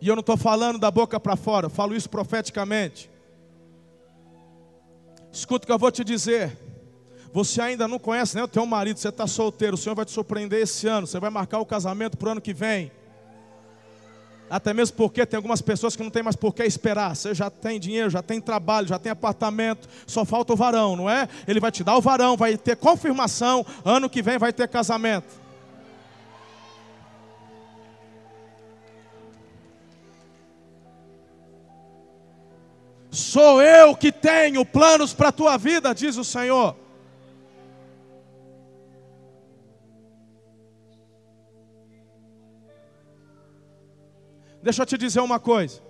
E 0.00 0.08
eu 0.08 0.14
não 0.14 0.20
estou 0.20 0.36
falando 0.36 0.78
da 0.78 0.90
boca 0.90 1.18
para 1.18 1.36
fora, 1.36 1.68
falo 1.68 1.94
isso 1.94 2.08
profeticamente. 2.08 3.10
Escuta 5.32 5.64
o 5.64 5.66
que 5.66 5.72
eu 5.72 5.78
vou 5.78 5.90
te 5.90 6.04
dizer. 6.04 6.56
Você 7.32 7.60
ainda 7.60 7.86
não 7.86 7.98
conhece 7.98 8.36
né, 8.36 8.42
o 8.42 8.48
teu 8.48 8.64
marido, 8.64 8.98
você 8.98 9.08
está 9.08 9.26
solteiro, 9.26 9.74
o 9.74 9.78
Senhor 9.78 9.94
vai 9.94 10.04
te 10.04 10.12
surpreender 10.12 10.62
esse 10.62 10.86
ano, 10.86 11.06
você 11.06 11.20
vai 11.20 11.28
marcar 11.28 11.58
o 11.58 11.66
casamento 11.66 12.16
para 12.16 12.28
o 12.28 12.32
ano 12.32 12.40
que 12.40 12.54
vem. 12.54 12.90
Até 14.48 14.72
mesmo 14.72 14.96
porque 14.96 15.26
tem 15.26 15.36
algumas 15.36 15.60
pessoas 15.60 15.96
que 15.96 16.02
não 16.02 16.10
tem 16.10 16.22
mais 16.22 16.36
por 16.36 16.54
que 16.54 16.62
esperar. 16.62 17.16
Você 17.16 17.34
já 17.34 17.50
tem 17.50 17.80
dinheiro, 17.80 18.10
já 18.10 18.22
tem 18.22 18.40
trabalho, 18.40 18.86
já 18.86 18.98
tem 18.98 19.10
apartamento, 19.10 19.88
só 20.06 20.24
falta 20.24 20.52
o 20.52 20.56
varão, 20.56 20.94
não 20.94 21.10
é? 21.10 21.28
Ele 21.48 21.58
vai 21.58 21.72
te 21.72 21.82
dar 21.82 21.96
o 21.96 22.00
varão, 22.00 22.36
vai 22.36 22.56
ter 22.56 22.76
confirmação, 22.76 23.66
ano 23.84 24.08
que 24.08 24.22
vem 24.22 24.38
vai 24.38 24.52
ter 24.52 24.68
casamento. 24.68 25.46
Sou 33.10 33.62
eu 33.62 33.96
que 33.96 34.12
tenho 34.12 34.64
planos 34.64 35.14
para 35.14 35.30
a 35.30 35.32
tua 35.32 35.56
vida, 35.56 35.94
diz 35.94 36.16
o 36.18 36.24
Senhor. 36.24 36.76
Deixa 44.66 44.82
eu 44.82 44.86
te 44.86 44.98
dizer 44.98 45.20
uma 45.20 45.38
coisa. 45.38 45.80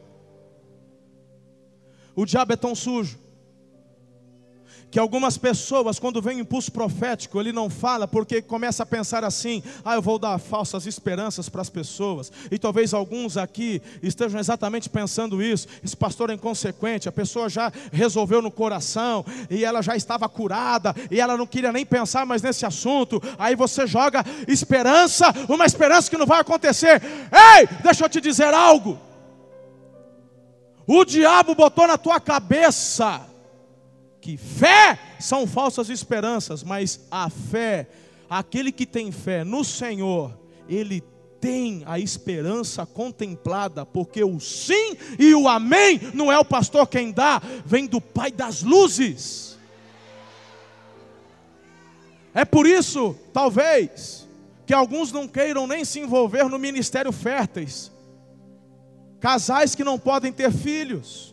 O 2.14 2.26
diabo 2.26 2.52
é 2.52 2.56
tão 2.56 2.74
sujo 2.74 3.18
que 4.96 5.00
algumas 5.00 5.36
pessoas, 5.36 5.98
quando 5.98 6.22
vem 6.22 6.38
um 6.38 6.40
impulso 6.40 6.72
profético, 6.72 7.38
ele 7.38 7.52
não 7.52 7.68
fala 7.68 8.08
porque 8.08 8.40
começa 8.40 8.82
a 8.82 8.86
pensar 8.86 9.24
assim: 9.24 9.62
ah, 9.84 9.94
eu 9.94 10.00
vou 10.00 10.18
dar 10.18 10.38
falsas 10.38 10.86
esperanças 10.86 11.50
para 11.50 11.60
as 11.60 11.68
pessoas. 11.68 12.32
E 12.50 12.58
talvez 12.58 12.94
alguns 12.94 13.36
aqui 13.36 13.82
estejam 14.02 14.40
exatamente 14.40 14.88
pensando 14.88 15.42
isso. 15.42 15.68
Esse 15.84 15.94
pastor 15.94 16.30
é 16.30 16.32
inconsequente, 16.32 17.10
a 17.10 17.12
pessoa 17.12 17.46
já 17.50 17.70
resolveu 17.92 18.40
no 18.40 18.50
coração 18.50 19.22
e 19.50 19.66
ela 19.66 19.82
já 19.82 19.94
estava 19.94 20.26
curada 20.30 20.96
e 21.10 21.20
ela 21.20 21.36
não 21.36 21.46
queria 21.46 21.72
nem 21.72 21.84
pensar 21.84 22.24
mais 22.24 22.40
nesse 22.40 22.64
assunto. 22.64 23.22
Aí 23.38 23.54
você 23.54 23.86
joga 23.86 24.24
esperança, 24.48 25.26
uma 25.46 25.66
esperança 25.66 26.08
que 26.08 26.16
não 26.16 26.24
vai 26.24 26.40
acontecer. 26.40 27.02
Ei, 27.58 27.68
deixa 27.82 28.02
eu 28.02 28.08
te 28.08 28.18
dizer 28.18 28.54
algo. 28.54 28.98
O 30.86 31.04
diabo 31.04 31.54
botou 31.54 31.86
na 31.86 31.98
tua 31.98 32.18
cabeça 32.18 33.35
que 34.26 34.36
fé 34.36 34.98
são 35.20 35.46
falsas 35.46 35.88
esperanças, 35.88 36.64
mas 36.64 36.98
a 37.12 37.30
fé, 37.30 37.86
aquele 38.28 38.72
que 38.72 38.84
tem 38.84 39.12
fé 39.12 39.44
no 39.44 39.62
Senhor, 39.62 40.36
ele 40.68 41.00
tem 41.40 41.84
a 41.86 42.00
esperança 42.00 42.84
contemplada, 42.84 43.86
porque 43.86 44.24
o 44.24 44.40
sim 44.40 44.96
e 45.16 45.32
o 45.32 45.46
amém 45.46 46.00
não 46.12 46.32
é 46.32 46.36
o 46.36 46.44
pastor 46.44 46.88
quem 46.88 47.12
dá, 47.12 47.40
vem 47.64 47.86
do 47.86 48.00
Pai 48.00 48.32
das 48.32 48.64
luzes. 48.64 49.56
É 52.34 52.44
por 52.44 52.66
isso, 52.66 53.16
talvez, 53.32 54.26
que 54.66 54.74
alguns 54.74 55.12
não 55.12 55.28
queiram 55.28 55.68
nem 55.68 55.84
se 55.84 56.00
envolver 56.00 56.48
no 56.48 56.58
ministério 56.58 57.12
férteis. 57.12 57.92
Casais 59.20 59.76
que 59.76 59.84
não 59.84 60.00
podem 60.00 60.32
ter 60.32 60.50
filhos, 60.50 61.32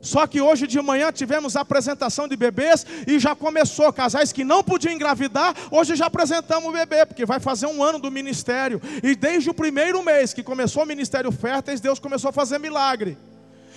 só 0.00 0.26
que 0.26 0.40
hoje 0.40 0.66
de 0.66 0.80
manhã 0.80 1.12
tivemos 1.12 1.56
apresentação 1.56 2.26
de 2.26 2.34
bebês 2.34 2.86
e 3.06 3.18
já 3.18 3.34
começou. 3.34 3.92
Casais 3.92 4.32
que 4.32 4.44
não 4.44 4.64
podiam 4.64 4.94
engravidar, 4.94 5.54
hoje 5.70 5.94
já 5.94 6.06
apresentamos 6.06 6.68
o 6.68 6.72
bebê, 6.72 7.04
porque 7.04 7.26
vai 7.26 7.38
fazer 7.38 7.66
um 7.66 7.82
ano 7.82 7.98
do 7.98 8.10
ministério. 8.10 8.80
E 9.02 9.14
desde 9.14 9.50
o 9.50 9.54
primeiro 9.54 10.02
mês 10.02 10.32
que 10.32 10.42
começou 10.42 10.84
o 10.84 10.86
Ministério 10.86 11.30
Férteis, 11.30 11.80
Deus 11.80 11.98
começou 11.98 12.30
a 12.30 12.32
fazer 12.32 12.58
milagre. 12.58 13.18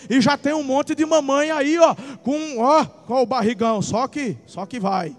E 0.09 0.21
já 0.21 0.37
tem 0.37 0.53
um 0.53 0.63
monte 0.63 0.95
de 0.95 1.05
mamãe 1.05 1.51
aí, 1.51 1.77
ó, 1.77 1.95
com, 2.23 2.59
ó, 2.59 2.85
com 2.85 3.21
o 3.21 3.25
barrigão. 3.25 3.81
Só 3.81 4.07
que, 4.07 4.37
só 4.45 4.65
que 4.65 4.79
vai. 4.79 5.15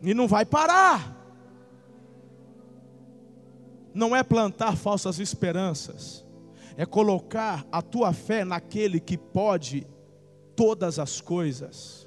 E 0.00 0.14
não 0.14 0.28
vai 0.28 0.44
parar. 0.44 1.16
Não 3.94 4.14
é 4.14 4.22
plantar 4.22 4.76
falsas 4.76 5.18
esperanças 5.18 6.24
é 6.76 6.86
colocar 6.86 7.66
a 7.70 7.82
tua 7.82 8.12
fé 8.12 8.44
naquele 8.44 9.00
que 9.00 9.16
pode 9.16 9.86
todas 10.56 10.98
as 10.98 11.20
coisas. 11.20 12.06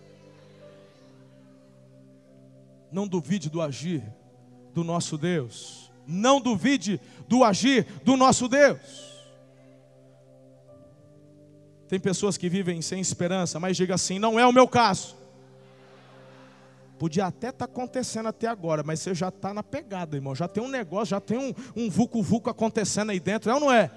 Não 2.92 3.08
duvide 3.08 3.50
do 3.50 3.62
agir 3.62 4.04
do 4.74 4.84
nosso 4.84 5.18
Deus. 5.18 5.92
Não 6.08 6.40
duvide 6.40 7.00
do 7.28 7.44
agir 7.44 7.86
do 8.04 8.16
nosso 8.16 8.48
Deus. 8.48 9.16
Tem 11.88 12.00
pessoas 12.00 12.38
que 12.38 12.50
vivem 12.50 12.82
sem 12.82 13.00
esperança, 13.00 13.60
mas 13.60 13.78
diga 13.78 13.96
assim: 13.96 14.20
não 14.20 14.40
é 14.40 14.46
o 14.46 14.52
meu 14.52 14.68
caso. 14.68 15.16
Podia 16.98 17.26
até 17.26 17.50
estar 17.50 17.68
tá 17.68 17.72
acontecendo 17.72 18.28
até 18.28 18.48
agora, 18.48 18.82
mas 18.82 19.02
você 19.02 19.14
já 19.14 19.28
está 19.28 19.54
na 19.54 19.62
pegada, 19.62 20.16
irmão. 20.16 20.34
Já 20.34 20.48
tem 20.48 20.64
um 20.64 20.70
negócio, 20.70 21.08
já 21.08 21.20
tem 21.20 21.38
um, 21.38 21.54
um 21.76 21.90
vulco-vulco 21.90 22.50
acontecendo 22.50 23.10
aí 23.12 23.20
dentro, 23.20 23.52
é 23.52 23.54
ou 23.54 23.60
não 23.60 23.72
é? 23.72 23.92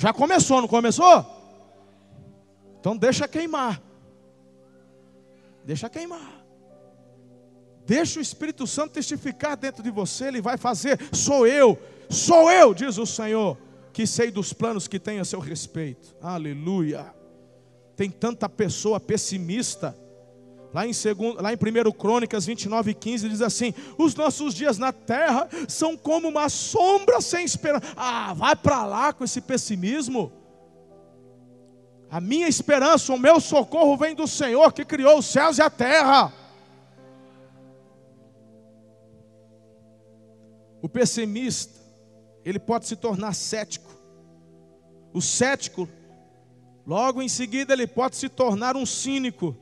Já 0.00 0.14
começou, 0.14 0.62
não 0.62 0.66
começou? 0.66 1.26
Então 2.80 2.96
deixa 2.96 3.28
queimar. 3.28 3.82
Deixa 5.62 5.90
queimar. 5.90 6.42
Deixa 7.84 8.18
o 8.18 8.22
Espírito 8.22 8.66
Santo 8.66 8.94
testificar 8.94 9.58
dentro 9.58 9.82
de 9.82 9.90
você, 9.90 10.28
ele 10.28 10.40
vai 10.40 10.56
fazer. 10.56 10.98
Sou 11.12 11.46
eu, 11.46 11.78
sou 12.08 12.50
eu, 12.50 12.72
diz 12.72 12.96
o 12.96 13.04
Senhor, 13.04 13.58
que 13.92 14.06
sei 14.06 14.30
dos 14.30 14.54
planos 14.54 14.88
que 14.88 14.98
tenho 14.98 15.20
a 15.20 15.24
seu 15.24 15.38
respeito. 15.38 16.16
Aleluia. 16.22 17.14
Tem 17.94 18.08
tanta 18.08 18.48
pessoa 18.48 18.98
pessimista 18.98 19.94
Lá 20.72 20.86
em, 20.86 20.92
segundo, 20.92 21.42
lá 21.42 21.52
em 21.52 21.56
1 21.56 21.92
Crônicas 21.92 22.46
29, 22.46 22.94
15 22.94 23.28
diz 23.28 23.42
assim: 23.42 23.74
Os 23.98 24.14
nossos 24.14 24.54
dias 24.54 24.78
na 24.78 24.92
terra 24.92 25.48
são 25.68 25.96
como 25.96 26.28
uma 26.28 26.48
sombra 26.48 27.20
sem 27.20 27.44
esperança. 27.44 27.86
Ah, 27.96 28.32
vai 28.34 28.54
para 28.54 28.86
lá 28.86 29.12
com 29.12 29.24
esse 29.24 29.40
pessimismo. 29.40 30.32
A 32.08 32.20
minha 32.20 32.48
esperança, 32.48 33.12
o 33.12 33.18
meu 33.18 33.40
socorro 33.40 33.96
vem 33.96 34.14
do 34.14 34.26
Senhor 34.26 34.72
que 34.72 34.84
criou 34.84 35.18
os 35.18 35.26
céus 35.26 35.58
e 35.58 35.62
a 35.62 35.70
terra. 35.70 36.32
O 40.82 40.88
pessimista, 40.88 41.78
ele 42.44 42.58
pode 42.58 42.86
se 42.86 42.96
tornar 42.96 43.34
cético. 43.34 43.90
O 45.12 45.20
cético, 45.20 45.88
logo 46.86 47.20
em 47.20 47.28
seguida, 47.28 47.72
ele 47.72 47.86
pode 47.86 48.16
se 48.16 48.28
tornar 48.28 48.76
um 48.76 48.86
cínico. 48.86 49.56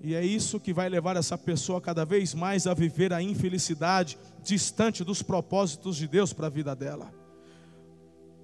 E 0.00 0.14
é 0.14 0.24
isso 0.24 0.60
que 0.60 0.72
vai 0.72 0.88
levar 0.88 1.16
essa 1.16 1.36
pessoa 1.36 1.80
cada 1.80 2.04
vez 2.04 2.32
mais 2.34 2.66
a 2.66 2.74
viver 2.74 3.12
a 3.12 3.20
infelicidade 3.20 4.16
distante 4.42 5.02
dos 5.02 5.22
propósitos 5.22 5.96
de 5.96 6.06
Deus 6.06 6.32
para 6.32 6.46
a 6.46 6.50
vida 6.50 6.74
dela. 6.74 7.12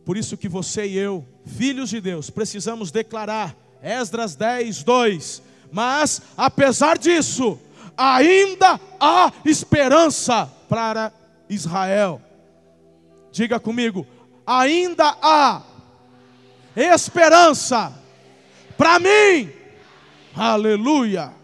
Por 0.04 0.16
isso 0.16 0.36
que 0.36 0.48
você 0.48 0.86
e 0.86 0.98
eu, 0.98 1.26
filhos 1.46 1.90
de 1.90 2.00
Deus, 2.00 2.28
precisamos 2.28 2.90
declarar 2.90 3.56
Esdras 3.82 4.34
10, 4.34 4.82
2. 4.82 5.42
Mas, 5.70 6.20
apesar 6.36 6.98
disso, 6.98 7.58
ainda 7.96 8.78
há 9.00 9.32
esperança 9.44 10.46
para 10.68 11.12
Israel. 11.48 12.20
Diga 13.32 13.58
comigo, 13.60 14.06
ainda 14.46 15.16
há 15.22 15.62
esperança 16.76 17.92
para 18.76 18.98
mim. 18.98 19.50
Aleluia. 20.34 21.43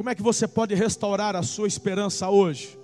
Como 0.00 0.08
é 0.08 0.14
que 0.14 0.22
você 0.22 0.48
pode 0.48 0.74
restaurar 0.74 1.36
a 1.36 1.42
sua 1.42 1.68
esperança 1.68 2.30
hoje? 2.30 2.78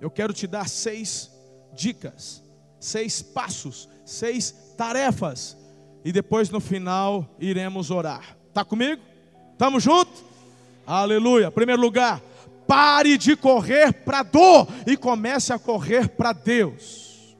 Eu 0.00 0.10
quero 0.10 0.32
te 0.32 0.46
dar 0.46 0.66
seis 0.66 1.30
dicas, 1.74 2.42
seis 2.80 3.20
passos, 3.20 3.86
seis 4.02 4.50
tarefas. 4.78 5.58
E 6.02 6.10
depois 6.12 6.48
no 6.48 6.58
final 6.58 7.36
iremos 7.38 7.90
orar. 7.90 8.34
Tá 8.54 8.64
comigo? 8.64 9.02
Tamo 9.58 9.78
junto? 9.78 10.24
Aleluia. 10.86 11.50
Primeiro 11.50 11.82
lugar, 11.82 12.22
pare 12.66 13.18
de 13.18 13.36
correr 13.36 13.92
para 13.92 14.22
dor 14.22 14.68
e 14.86 14.96
comece 14.96 15.52
a 15.52 15.58
correr 15.58 16.08
para 16.08 16.32
Deus. 16.32 17.36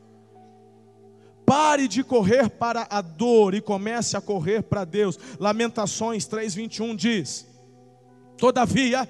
Pare 1.46 1.88
de 1.88 2.04
correr 2.04 2.50
para 2.50 2.86
a 2.90 3.00
dor 3.00 3.54
e 3.54 3.62
comece 3.62 4.18
a 4.18 4.20
correr 4.20 4.64
para 4.64 4.84
Deus. 4.84 5.18
Lamentações 5.40 6.26
3:21 6.26 6.94
diz: 6.94 7.55
Todavia, 8.36 9.08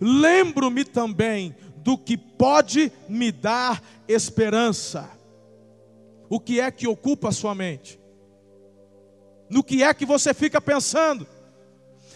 lembro-me 0.00 0.84
também 0.84 1.54
do 1.76 1.96
que 1.96 2.16
pode 2.16 2.92
me 3.08 3.32
dar 3.32 3.82
esperança. 4.06 5.08
O 6.28 6.38
que 6.38 6.60
é 6.60 6.70
que 6.70 6.86
ocupa 6.86 7.28
a 7.28 7.32
sua 7.32 7.54
mente? 7.54 7.98
No 9.48 9.64
que 9.64 9.82
é 9.82 9.94
que 9.94 10.04
você 10.04 10.34
fica 10.34 10.60
pensando? 10.60 11.26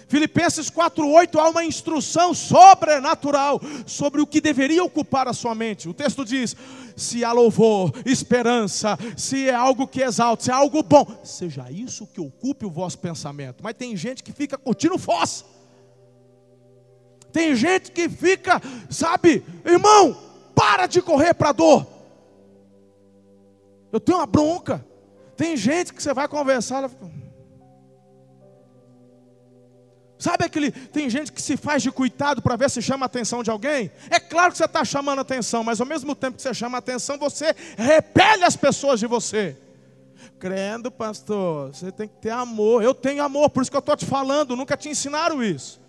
Filipenses 0.07 0.69
4:8 0.69 1.38
há 1.38 1.49
uma 1.49 1.65
instrução 1.65 2.35
sobrenatural 2.35 3.59
sobre 3.87 4.21
o 4.21 4.27
que 4.27 4.43
deveria 4.43 4.85
ocupar 4.85 5.27
a 5.27 5.33
sua 5.33 5.55
mente. 5.55 5.88
O 5.88 5.95
texto 5.95 6.23
diz: 6.23 6.55
se 6.95 7.25
há 7.25 7.33
louvor, 7.33 7.91
esperança, 8.05 8.99
se 9.17 9.49
é 9.49 9.55
algo 9.55 9.87
que 9.87 10.03
exalte, 10.03 10.45
se 10.45 10.51
é 10.51 10.55
algo 10.55 10.83
bom, 10.83 11.07
seja 11.25 11.71
isso 11.71 12.07
que 12.07 12.21
ocupe 12.21 12.67
o 12.67 12.71
vosso 12.71 12.99
pensamento. 12.99 13.62
Mas 13.62 13.75
tem 13.75 13.97
gente 13.97 14.23
que 14.23 14.33
fica 14.33 14.59
curtindo 14.59 14.99
fossa. 14.99 15.47
Tem 17.33 17.57
gente 17.57 17.90
que 17.90 18.09
fica, 18.09 18.61
sabe, 18.90 19.45
irmão, 19.64 20.16
para 20.55 20.87
de 20.87 21.01
correr 21.01 21.35
para 21.35 21.49
a 21.49 21.53
dor. 21.53 21.87
Eu 23.90 23.99
tenho 23.99 24.18
uma 24.18 24.27
bronca. 24.27 24.85
Tem 25.37 25.57
gente 25.57 25.92
que 25.92 26.03
você 26.03 26.12
vai 26.12 26.29
conversar, 26.29 26.79
ela 26.79 26.88
fica... 26.88 27.23
Sabe 30.23 30.45
aquele. 30.45 30.71
Tem 30.71 31.11
gente 31.11 31.33
que 31.33 31.42
se 31.42 31.57
faz 31.57 31.83
de 31.83 31.90
coitado 31.90 32.40
para 32.40 32.55
ver 32.55 32.71
se 32.71 32.81
chama 32.81 33.05
a 33.05 33.07
atenção 33.07 33.42
de 33.42 33.51
alguém? 33.51 33.90
É 34.09 34.21
claro 34.21 34.53
que 34.53 34.59
você 34.59 34.66
está 34.66 34.85
chamando 34.85 35.18
a 35.18 35.23
atenção, 35.23 35.64
mas 35.64 35.81
ao 35.81 35.87
mesmo 35.87 36.14
tempo 36.14 36.37
que 36.37 36.42
você 36.42 36.55
chama 36.55 36.79
a 36.79 36.81
atenção, 36.81 37.18
você 37.18 37.53
repele 37.77 38.45
as 38.45 38.55
pessoas 38.55 39.01
de 39.01 39.07
você. 39.09 39.57
Crendo, 40.38 40.92
pastor, 40.92 41.75
você 41.75 41.90
tem 41.90 42.07
que 42.07 42.14
ter 42.18 42.31
amor. 42.31 42.85
Eu 42.85 42.95
tenho 42.95 43.21
amor, 43.21 43.51
por 43.51 43.62
isso 43.62 43.71
que 43.71 43.77
eu 43.77 43.81
estou 43.81 43.97
te 43.97 44.07
falando, 44.07 44.55
nunca 44.55 44.77
te 44.77 44.88
ensinaram 44.88 45.42
isso. 45.42 45.82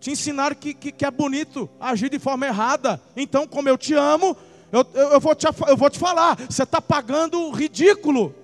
Te 0.00 0.10
ensinaram 0.10 0.54
que, 0.54 0.74
que, 0.74 0.92
que, 0.92 1.04
é 1.04 1.10
bonito 1.10 1.68
agir 1.80 2.10
de 2.10 2.18
forma 2.18 2.46
errada. 2.46 3.00
Então, 3.16 3.46
como 3.46 3.68
eu 3.68 3.78
te 3.78 3.94
amo, 3.94 4.36
eu, 4.70 4.86
eu, 4.94 5.12
eu 5.12 5.20
vou, 5.20 5.34
te, 5.34 5.46
eu 5.46 5.76
vou 5.76 5.90
te 5.90 5.98
falar: 5.98 6.36
você 6.36 6.62
está 6.62 6.80
pagando 6.80 7.50
ridículo. 7.50 8.34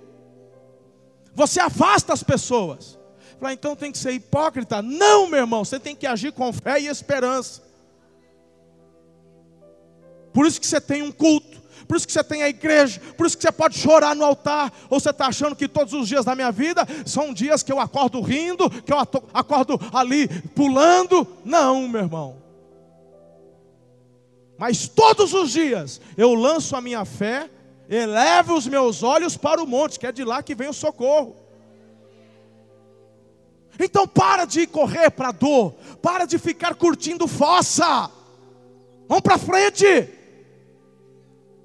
Você 1.34 1.60
afasta 1.60 2.12
as 2.12 2.22
pessoas. 2.22 2.98
Fala, 3.40 3.52
então 3.52 3.74
tem 3.74 3.90
que 3.90 3.98
ser 3.98 4.12
hipócrita. 4.12 4.82
Não, 4.82 5.26
meu 5.26 5.40
irmão, 5.40 5.64
você 5.64 5.78
tem 5.78 5.96
que 5.96 6.06
agir 6.06 6.32
com 6.32 6.52
fé 6.52 6.80
e 6.80 6.86
esperança. 6.86 7.62
Por 10.32 10.46
isso 10.46 10.60
que 10.60 10.66
você 10.66 10.80
tem 10.80 11.02
um 11.02 11.12
culto 11.12 11.61
por 11.92 11.96
isso 11.96 12.06
que 12.06 12.12
você 12.14 12.24
tem 12.24 12.42
a 12.42 12.48
igreja, 12.48 12.98
por 13.18 13.26
isso 13.26 13.36
que 13.36 13.42
você 13.42 13.52
pode 13.52 13.76
chorar 13.76 14.16
no 14.16 14.24
altar, 14.24 14.72
ou 14.88 14.98
você 14.98 15.10
está 15.10 15.26
achando 15.26 15.54
que 15.54 15.68
todos 15.68 15.92
os 15.92 16.08
dias 16.08 16.24
da 16.24 16.34
minha 16.34 16.50
vida 16.50 16.86
são 17.04 17.34
dias 17.34 17.62
que 17.62 17.70
eu 17.70 17.78
acordo 17.78 18.22
rindo, 18.22 18.70
que 18.70 18.90
eu 18.90 18.96
acordo 18.98 19.78
ali 19.92 20.26
pulando. 20.54 21.28
Não, 21.44 21.86
meu 21.86 22.00
irmão. 22.00 22.38
Mas 24.56 24.88
todos 24.88 25.34
os 25.34 25.50
dias 25.50 26.00
eu 26.16 26.32
lanço 26.32 26.74
a 26.74 26.80
minha 26.80 27.04
fé, 27.04 27.50
elevo 27.90 28.54
os 28.54 28.66
meus 28.66 29.02
olhos 29.02 29.36
para 29.36 29.62
o 29.62 29.66
monte, 29.66 29.98
que 29.98 30.06
é 30.06 30.12
de 30.12 30.24
lá 30.24 30.42
que 30.42 30.54
vem 30.54 30.70
o 30.70 30.72
socorro. 30.72 31.36
Então 33.78 34.08
para 34.08 34.46
de 34.46 34.66
correr 34.66 35.10
para 35.10 35.28
a 35.28 35.32
dor, 35.32 35.74
para 36.00 36.24
de 36.24 36.38
ficar 36.38 36.74
curtindo 36.74 37.28
fossa. 37.28 38.10
Vamos 39.06 39.22
para 39.22 39.36
frente. 39.36 40.21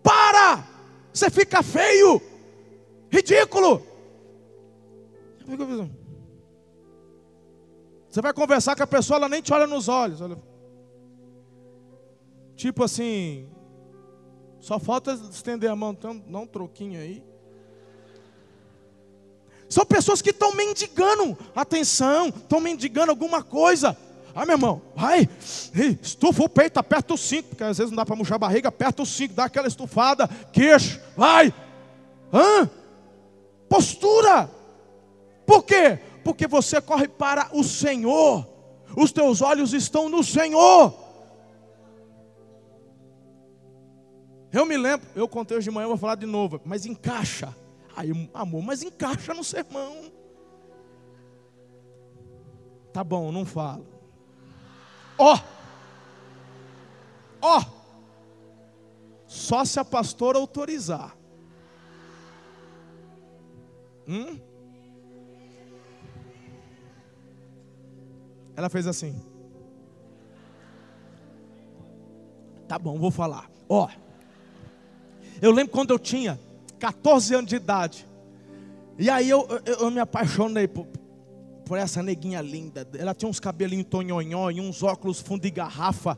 Para! 0.03 0.67
Você 1.13 1.29
fica 1.29 1.63
feio, 1.63 2.21
ridículo. 3.10 3.81
Você 8.10 8.21
vai 8.21 8.33
conversar 8.33 8.75
com 8.75 8.83
a 8.83 8.88
pessoa, 8.88 9.17
ela 9.17 9.29
nem 9.29 9.41
te 9.41 9.53
olha 9.53 9.65
nos 9.65 9.88
olhos. 9.88 10.21
Olha. 10.21 10.38
Tipo 12.55 12.83
assim, 12.83 13.49
só 14.60 14.79
falta 14.79 15.13
estender 15.13 15.69
a 15.69 15.75
mão, 15.75 15.91
então, 15.91 16.17
dá 16.17 16.39
um 16.39 16.47
troquinho 16.47 16.99
aí. 16.99 17.23
São 19.69 19.86
pessoas 19.86 20.21
que 20.21 20.29
estão 20.29 20.53
mendigando 20.55 21.38
atenção, 21.55 22.29
estão 22.29 22.60
mendigando 22.60 23.12
alguma 23.12 23.43
coisa. 23.43 23.97
Ah, 24.39 24.45
meu 24.45 24.54
irmão, 24.54 24.84
vai, 24.95 25.28
estufa 26.00 26.43
o 26.43 26.47
peito, 26.47 26.78
aperta 26.78 27.12
o 27.12 27.17
cinco, 27.17 27.50
porque 27.50 27.63
às 27.63 27.80
vezes 27.80 27.89
não 27.89 27.95
dá 27.95 28.06
para 28.06 28.15
murchar 28.15 28.36
a 28.36 28.38
barriga, 28.38 28.69
aperta 28.69 29.02
o 29.02 29.06
cinco, 29.06 29.34
dá 29.34 29.45
aquela 29.45 29.67
estufada, 29.67 30.28
queixo, 30.54 31.02
vai. 31.15 31.52
Hã? 32.32 32.69
Postura. 33.67 34.47
Por 35.43 35.63
quê? 35.63 35.97
Porque 36.23 36.45
você 36.45 36.80
corre 36.80 37.08
para 37.08 37.50
o 37.52 37.63
Senhor. 37.63 38.47
Os 38.95 39.12
teus 39.12 39.41
olhos 39.41 39.73
estão 39.73 40.08
no 40.08 40.23
Senhor. 40.23 40.93
Eu 44.54 44.67
me 44.67 44.78
lembro, 44.78 45.08
eu 45.15 45.28
contei 45.28 45.58
hoje 45.58 45.67
de 45.67 45.71
manhã, 45.71 45.88
vou 45.88 45.97
falar 45.97 46.13
de 46.13 46.28
novo, 46.28 46.62
mas 46.63 46.86
encaixa. 46.86 47.56
Aí, 47.95 48.12
amor, 48.36 48.62
mas 48.62 48.84
encaixa 48.84 49.34
no 49.34 49.43
sermão. 49.43 50.12
Tá 52.93 53.04
bom, 53.04 53.32
não 53.32 53.43
falo. 53.43 53.96
Ó! 55.17 55.36
Oh, 55.36 55.39
Ó! 57.41 57.60
Oh, 57.60 57.77
só 59.27 59.63
se 59.63 59.80
a 59.80 59.86
pastora 59.86 60.38
autorizar. 60.38 61.15
Hum? 64.08 64.39
Ela 68.56 68.69
fez 68.69 68.88
assim. 68.88 69.21
Tá 72.67 72.80
bom, 72.80 72.97
vou 72.97 73.12
falar. 73.12 73.49
Ó, 73.69 73.86
oh, 73.86 73.89
eu 75.41 75.51
lembro 75.51 75.71
quando 75.71 75.91
eu 75.91 75.99
tinha 75.99 76.39
14 76.80 77.36
anos 77.36 77.49
de 77.49 77.56
idade. 77.56 78.08
E 78.97 79.10
aí 79.10 79.30
eu, 79.30 79.47
eu, 79.65 79.75
eu 79.75 79.91
me 79.91 79.99
apaixonei 79.99 80.67
por, 80.67 80.88
por, 81.67 81.77
essa 81.77 82.01
neguinha 82.01 82.41
linda. 82.41 82.88
Ela 82.97 83.13
tinha 83.13 83.30
uns 83.30 83.39
cabelinhos 83.39 83.88
tonhonhó 83.89 84.49
e 84.49 84.62
uns 84.62 84.82
óculos 84.82 85.19
fundo 85.19 85.41
de 85.41 85.51
garrafa. 85.51 86.17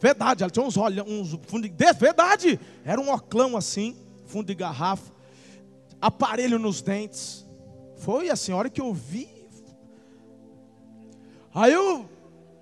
Verdade, 0.00 0.42
ela 0.42 0.50
tinha 0.50 0.64
uns 0.64 0.76
olhos, 0.76 1.06
uns 1.06 1.38
fundo 1.46 1.68
de, 1.68 1.92
verdade. 1.92 2.58
Era 2.84 3.00
um 3.00 3.12
oclão 3.12 3.56
assim, 3.56 3.96
fundo 4.26 4.46
de 4.46 4.54
garrafa. 4.54 5.12
Aparelho 6.00 6.58
nos 6.58 6.82
dentes. 6.82 7.46
Foi 7.96 8.30
assim, 8.30 8.52
a 8.52 8.56
hora 8.56 8.70
que 8.70 8.80
eu 8.80 8.92
vi. 8.92 9.28
Aí 11.54 11.72
eu, 11.72 12.08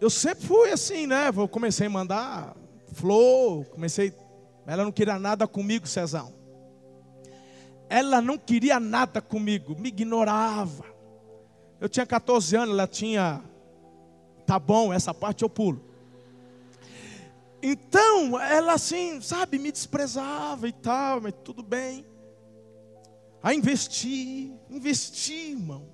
eu 0.00 0.08
sempre 0.10 0.46
fui 0.46 0.70
assim, 0.70 1.06
né? 1.06 1.30
Eu 1.34 1.48
comecei 1.48 1.86
a 1.86 1.90
mandar 1.90 2.56
flor, 2.92 3.64
comecei. 3.66 4.12
Ela 4.66 4.84
não 4.84 4.92
queria 4.92 5.18
nada 5.18 5.46
comigo, 5.46 5.86
Cezão. 5.86 6.32
Ela 7.88 8.20
não 8.20 8.38
queria 8.38 8.78
nada 8.80 9.20
comigo, 9.20 9.76
me 9.78 9.88
ignorava. 9.88 10.93
Eu 11.84 11.88
tinha 11.90 12.06
14 12.06 12.56
anos, 12.56 12.70
ela 12.70 12.86
tinha. 12.86 13.42
Tá 14.46 14.58
bom, 14.58 14.90
essa 14.90 15.12
parte 15.12 15.42
eu 15.42 15.50
pulo. 15.50 15.84
Então, 17.62 18.40
ela 18.40 18.72
assim, 18.72 19.20
sabe, 19.20 19.58
me 19.58 19.70
desprezava 19.70 20.66
e 20.66 20.72
tal, 20.72 21.20
mas 21.20 21.34
tudo 21.44 21.62
bem. 21.62 22.06
Aí 23.42 23.58
investi, 23.58 24.50
investi, 24.70 25.50
irmão. 25.50 25.86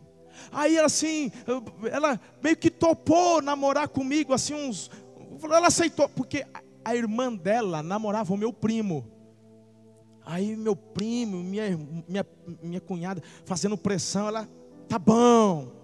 Aí 0.53 0.77
ela 0.77 0.87
assim, 0.87 1.33
ela 1.91 2.21
meio 2.41 2.57
que 2.57 2.71
topou 2.71 3.43
namorar 3.43 3.89
comigo, 3.89 4.33
assim, 4.33 4.55
uns. 4.55 4.89
Ela 5.43 5.67
aceitou, 5.67 6.09
porque 6.09 6.47
a 6.85 6.95
irmã 6.95 7.35
dela 7.35 7.83
namorava 7.83 8.33
o 8.33 8.39
meu 8.39 8.53
primo. 8.53 9.11
Aí 10.25 10.55
meu 10.55 10.77
primo, 10.77 11.39
minha, 11.39 11.77
minha, 12.09 12.25
minha 12.63 12.81
cunhada, 12.81 13.21
fazendo 13.45 13.77
pressão, 13.77 14.29
ela, 14.29 14.49
tá 14.89 14.97
bom. 14.97 15.80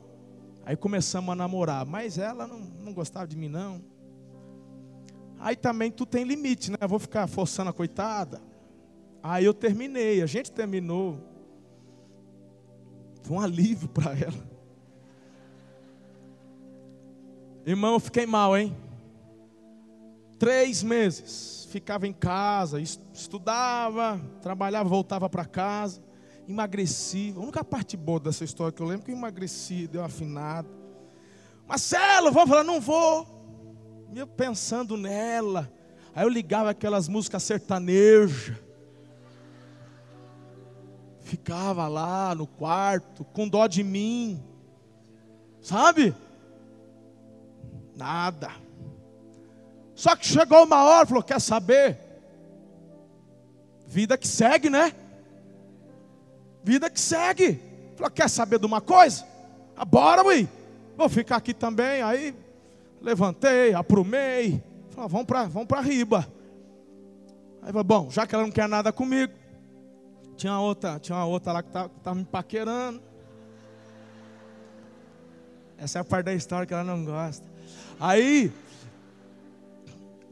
Aí 0.67 0.77
começamos 0.77 1.31
a 1.31 1.37
namorar, 1.37 1.87
mas 1.87 2.19
ela 2.19 2.45
não, 2.45 2.59
não 2.59 2.93
gostava 2.93 3.25
de 3.25 3.37
mim, 3.37 3.49
não. 3.49 3.81
Aí 5.39 5.55
também 5.55 5.93
tu 5.93 6.05
tem 6.05 6.25
limite, 6.25 6.73
né? 6.73 6.77
Eu 6.81 6.89
vou 6.89 6.99
ficar 6.99 7.29
forçando 7.29 7.71
a 7.71 7.73
coitada. 7.73 8.43
Aí 9.23 9.45
eu 9.45 9.55
terminei, 9.55 10.21
a 10.21 10.27
gente 10.27 10.51
terminou. 10.51 11.21
Foi 13.23 13.37
um 13.37 13.41
alívio 13.41 13.89
para 13.89 14.11
ela. 14.19 14.57
Irmão, 17.65 17.95
eu 17.95 18.01
fiquei 18.01 18.27
mal, 18.27 18.57
hein? 18.57 18.77
Três 20.37 20.83
meses, 20.83 21.69
ficava 21.71 22.09
em 22.09 22.13
casa, 22.13 22.81
estudava, 22.81 24.21
trabalhava, 24.43 24.89
voltava 24.89 25.31
para 25.31 25.45
casa, 25.45 26.03
emagreci. 26.49 27.35
A 27.37 27.41
única 27.41 27.65
parte 27.65 27.97
boa 27.97 28.21
dessa 28.21 28.45
história 28.45 28.73
que 28.73 28.81
eu 28.81 28.87
lembro 28.87 29.03
é 29.03 29.07
que 29.07 29.13
eu 29.13 29.17
emagreci, 29.17 29.87
deu 29.87 30.05
afinado. 30.05 30.69
Marcelo, 31.67 32.31
vamos 32.31 32.49
falar, 32.49 32.65
não 32.65 32.81
vou. 32.81 33.27
E 34.13 34.19
eu 34.19 34.27
pensando 34.27 34.97
nela. 34.97 35.71
Aí 36.15 36.25
eu 36.25 36.29
ligava 36.29 36.71
aquelas 36.71 37.09
músicas 37.09 37.43
sertanejas. 37.43 38.57
Ficava 41.21 41.89
lá 41.89 42.35
no 42.35 42.47
quarto, 42.47 43.25
com 43.25 43.49
dó 43.49 43.67
de 43.67 43.83
mim. 43.83 44.43
Sabe? 45.61 46.15
Nada. 47.97 48.51
Só 49.95 50.15
que 50.15 50.25
chegou 50.25 50.63
uma 50.63 50.85
hora, 50.85 51.07
falou: 51.07 51.23
quer 51.23 51.41
saber? 51.41 51.99
Vida 53.89 54.17
que 54.17 54.29
segue, 54.29 54.71
né? 54.71 54.95
Vida 56.67 56.91
que 56.91 56.99
segue. 56.99 57.61
Falou: 57.95 58.11
quer 58.11 58.29
saber 58.29 58.59
de 58.59 58.67
uma 58.67 58.81
coisa? 58.81 59.25
Ah, 59.77 59.85
bora, 59.85 60.25
ui. 60.25 60.49
Vou 60.97 61.09
ficar 61.09 61.37
aqui 61.37 61.55
também. 61.55 62.03
Aí 62.03 62.35
levantei, 63.01 63.73
aprumei. 63.73 64.61
Falei: 64.91 65.09
vamos 65.09 65.27
para 65.27 65.45
vamos 65.45 65.69
para 65.69 65.81
riba. 65.81 66.27
Aí 67.63 67.69
falou: 67.69 67.85
bom, 67.85 68.11
já 68.11 68.27
que 68.27 68.35
ela 68.35 68.43
não 68.43 68.51
quer 68.51 68.69
nada 68.69 68.93
comigo, 68.93 69.33
tinha 70.37 70.59
outra, 70.59 70.99
tinha 70.99 71.17
uma 71.17 71.25
outra 71.25 71.53
lá 71.53 71.63
que 71.63 71.69
estava 71.69 72.17
me 72.17 72.25
paquerando. 72.25 73.01
Essa 75.79 75.99
é 75.99 76.01
a 76.01 76.05
parte 76.05 76.25
da 76.25 76.35
história 76.35 76.67
que 76.67 76.75
ela 76.75 76.83
não 76.83 77.05
gosta. 77.05 77.47
Aí 78.01 78.53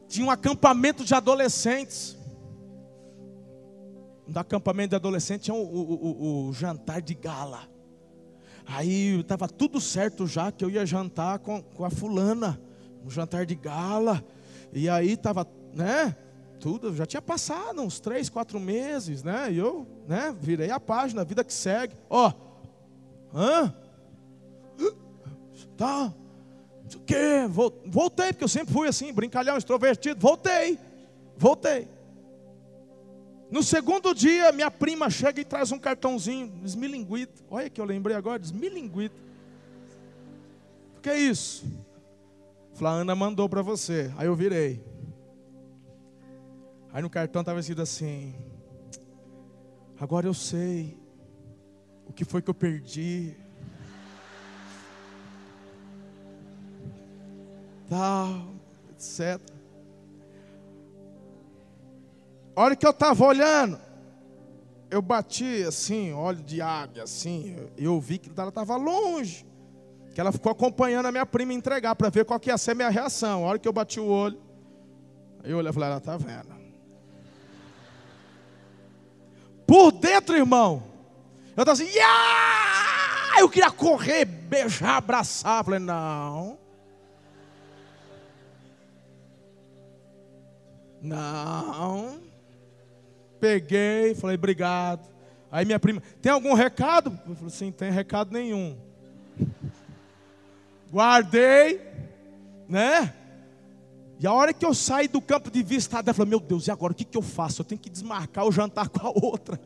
tinha 0.09 0.27
um 0.27 0.31
acampamento 0.31 1.05
de 1.05 1.15
adolescentes. 1.15 2.17
No 4.27 4.39
acampamento 4.39 4.89
de 4.89 4.95
adolescentes 4.95 5.45
tinha 5.45 5.55
o, 5.55 5.63
o, 5.63 5.93
o, 5.93 6.47
o 6.49 6.53
jantar 6.53 7.01
de 7.01 7.13
gala. 7.13 7.67
Aí 8.65 9.19
estava 9.19 9.47
tudo 9.47 9.79
certo 9.79 10.25
já 10.25 10.51
que 10.51 10.65
eu 10.65 10.69
ia 10.69 10.85
jantar 10.85 11.39
com, 11.39 11.61
com 11.61 11.85
a 11.85 11.89
fulana. 11.89 12.59
Um 13.05 13.09
jantar 13.09 13.45
de 13.45 13.55
gala. 13.55 14.23
E 14.73 14.89
aí 14.89 15.11
estava, 15.11 15.47
né? 15.73 16.15
Tudo, 16.59 16.95
já 16.95 17.05
tinha 17.05 17.21
passado 17.21 17.81
uns 17.81 17.99
três, 17.99 18.29
quatro 18.29 18.59
meses, 18.59 19.21
né? 19.21 19.51
E 19.51 19.57
eu, 19.57 19.85
né? 20.07 20.35
Virei 20.39 20.71
a 20.71 20.79
página, 20.79 21.23
vida 21.23 21.43
que 21.43 21.53
segue. 21.53 21.95
Ó, 22.09 22.31
hã? 23.33 23.73
Tá, 25.77 26.13
o 26.93 26.99
quê? 26.99 27.47
Voltei, 27.85 28.31
porque 28.31 28.43
eu 28.43 28.49
sempre 28.49 28.73
fui 28.73 28.87
assim, 28.87 29.11
brincalhão, 29.11 29.57
extrovertido. 29.57 30.19
Voltei, 30.19 30.79
voltei. 31.37 31.87
No 33.55 33.63
segundo 33.63 34.13
dia, 34.13 34.51
minha 34.51 34.69
prima 34.69 35.09
chega 35.09 35.39
e 35.39 35.45
traz 35.45 35.71
um 35.71 35.79
cartãozinho, 35.79 36.45
desmilinguido. 36.61 37.31
Olha 37.49 37.69
que 37.69 37.79
eu 37.79 37.85
lembrei 37.85 38.13
agora, 38.13 38.37
desmilinguido. 38.37 39.15
O 40.97 40.99
que 40.99 41.09
é 41.09 41.17
isso? 41.17 41.65
A 42.81 42.89
Ana 42.89 43.15
mandou 43.15 43.47
para 43.47 43.61
você. 43.61 44.11
Aí 44.17 44.27
eu 44.27 44.35
virei. 44.35 44.83
Aí 46.91 47.01
no 47.01 47.09
cartão 47.09 47.39
estava 47.39 47.61
escrito 47.61 47.81
assim: 47.81 48.35
Agora 49.97 50.27
eu 50.27 50.33
sei 50.33 50.99
o 52.09 52.11
que 52.11 52.25
foi 52.25 52.41
que 52.41 52.49
eu 52.49 52.53
perdi. 52.53 53.37
tal, 57.87 58.53
etc. 58.91 59.54
A 62.55 62.61
hora 62.61 62.75
que 62.75 62.85
eu 62.85 62.91
estava 62.91 63.25
olhando, 63.25 63.79
eu 64.89 65.01
bati 65.01 65.63
assim, 65.63 66.13
óleo 66.13 66.41
de 66.41 66.61
água, 66.61 67.03
assim, 67.03 67.55
eu 67.77 67.99
vi 67.99 68.17
que 68.17 68.31
ela 68.35 68.49
estava 68.49 68.75
longe. 68.77 69.45
Que 70.13 70.21
ela 70.21 70.31
ficou 70.31 70.51
acompanhando 70.51 71.07
a 71.07 71.11
minha 71.11 71.25
prima 71.25 71.53
entregar 71.53 71.95
para 71.95 72.09
ver 72.09 72.23
qual 72.23 72.39
que 72.39 72.49
ia 72.49 72.57
ser 72.57 72.71
a 72.71 72.75
minha 72.75 72.89
reação. 72.89 73.43
A 73.43 73.47
hora 73.47 73.59
que 73.59 73.67
eu 73.67 73.73
bati 73.73 73.99
o 73.99 74.07
olho, 74.07 74.39
eu 75.43 75.57
olhei 75.57 75.69
e 75.69 75.73
falei, 75.73 75.89
ela 75.89 75.97
está 75.97 76.15
vendo. 76.15 76.55
Por 79.67 79.91
dentro, 79.91 80.35
irmão, 80.35 80.83
eu 81.57 81.63
estava 81.63 81.73
assim, 81.73 81.91
yeah! 81.91 83.39
eu 83.39 83.49
queria 83.49 83.71
correr, 83.71 84.25
beijar, 84.25 84.97
abraçar. 84.97 85.63
Falei, 85.63 85.79
não. 85.79 86.57
Não. 91.01 92.19
Peguei, 93.45 94.15
falei, 94.15 94.37
obrigado. 94.37 95.07
Aí 95.51 95.65
minha 95.65 95.79
prima, 95.79 96.01
tem 96.19 96.31
algum 96.31 96.55
recado? 96.55 97.11
Eu 97.27 97.35
falei 97.35 97.45
assim, 97.45 97.71
tem 97.71 97.91
recado 97.91 98.33
nenhum. 98.33 98.75
Guardei, 100.91 101.79
né? 102.67 103.13
E 104.19 104.25
a 104.25 104.33
hora 104.33 104.51
que 104.51 104.65
eu 104.65 104.73
saí 104.73 105.07
do 105.07 105.21
campo 105.21 105.51
de 105.51 105.61
vista, 105.61 105.99
ela 105.99 106.11
falou, 106.11 106.27
meu 106.27 106.39
Deus, 106.39 106.65
e 106.65 106.71
agora 106.71 106.91
o 106.91 106.95
que, 106.95 107.05
que 107.05 107.15
eu 107.15 107.21
faço? 107.21 107.61
Eu 107.61 107.65
tenho 107.65 107.79
que 107.79 107.87
desmarcar 107.87 108.47
o 108.47 108.51
jantar 108.51 108.89
com 108.89 109.05
a 109.05 109.11
outra. 109.11 109.61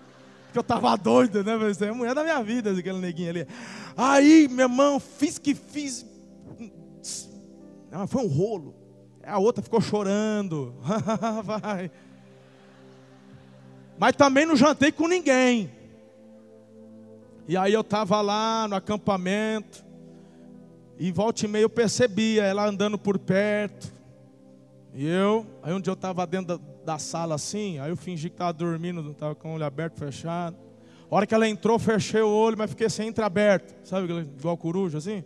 Porque 0.48 0.58
eu 0.58 0.62
estava 0.62 0.96
doido, 0.96 1.44
né? 1.44 1.52
É 1.82 1.88
a 1.88 1.94
mulher 1.94 2.14
da 2.14 2.22
minha 2.22 2.42
vida, 2.42 2.70
aquele 2.70 2.98
neguinho 2.98 3.28
ali. 3.28 3.46
Aí, 3.94 4.48
meu 4.48 4.64
irmão, 4.64 4.98
fiz 4.98 5.36
que 5.36 5.54
fiz. 5.54 6.06
Não, 7.90 8.06
foi 8.06 8.22
um 8.22 8.28
rolo. 8.28 8.74
A 9.22 9.38
outra 9.38 9.62
ficou 9.62 9.82
chorando. 9.82 10.74
Vai. 11.44 11.90
Mas 13.98 14.14
também 14.14 14.46
não 14.46 14.56
jantei 14.56 14.92
com 14.92 15.08
ninguém. 15.08 15.70
E 17.48 17.56
aí 17.56 17.72
eu 17.72 17.80
estava 17.80 18.20
lá 18.20 18.68
no 18.68 18.76
acampamento. 18.76 19.84
E 20.98 21.10
volta 21.10 21.44
e 21.44 21.48
meia 21.48 21.62
eu 21.62 21.70
percebia 21.70 22.44
ela 22.44 22.66
andando 22.66 22.98
por 22.98 23.18
perto. 23.18 23.92
E 24.94 25.06
eu, 25.06 25.46
aí 25.62 25.72
um 25.72 25.80
dia 25.80 25.90
eu 25.90 25.94
estava 25.94 26.26
dentro 26.26 26.58
da, 26.58 26.64
da, 26.84 26.98
sala 26.98 27.34
assim, 27.34 27.78
aí 27.78 27.90
eu 27.90 27.96
fingi 27.96 28.28
que 28.28 28.34
estava 28.34 28.52
dormindo, 28.52 29.10
estava 29.10 29.34
com 29.34 29.52
o 29.52 29.54
olho 29.54 29.64
aberto, 29.64 29.98
fechado. 29.98 30.56
A 31.10 31.14
hora 31.14 31.26
que 31.26 31.34
ela 31.34 31.48
entrou, 31.48 31.78
fechei 31.78 32.20
o 32.20 32.28
olho, 32.28 32.58
mas 32.58 32.70
fiquei 32.70 32.90
sem 32.90 33.08
entreaberto. 33.08 33.74
Sabe, 33.86 34.12
igual 34.38 34.56
coruja 34.56 34.98
assim? 34.98 35.24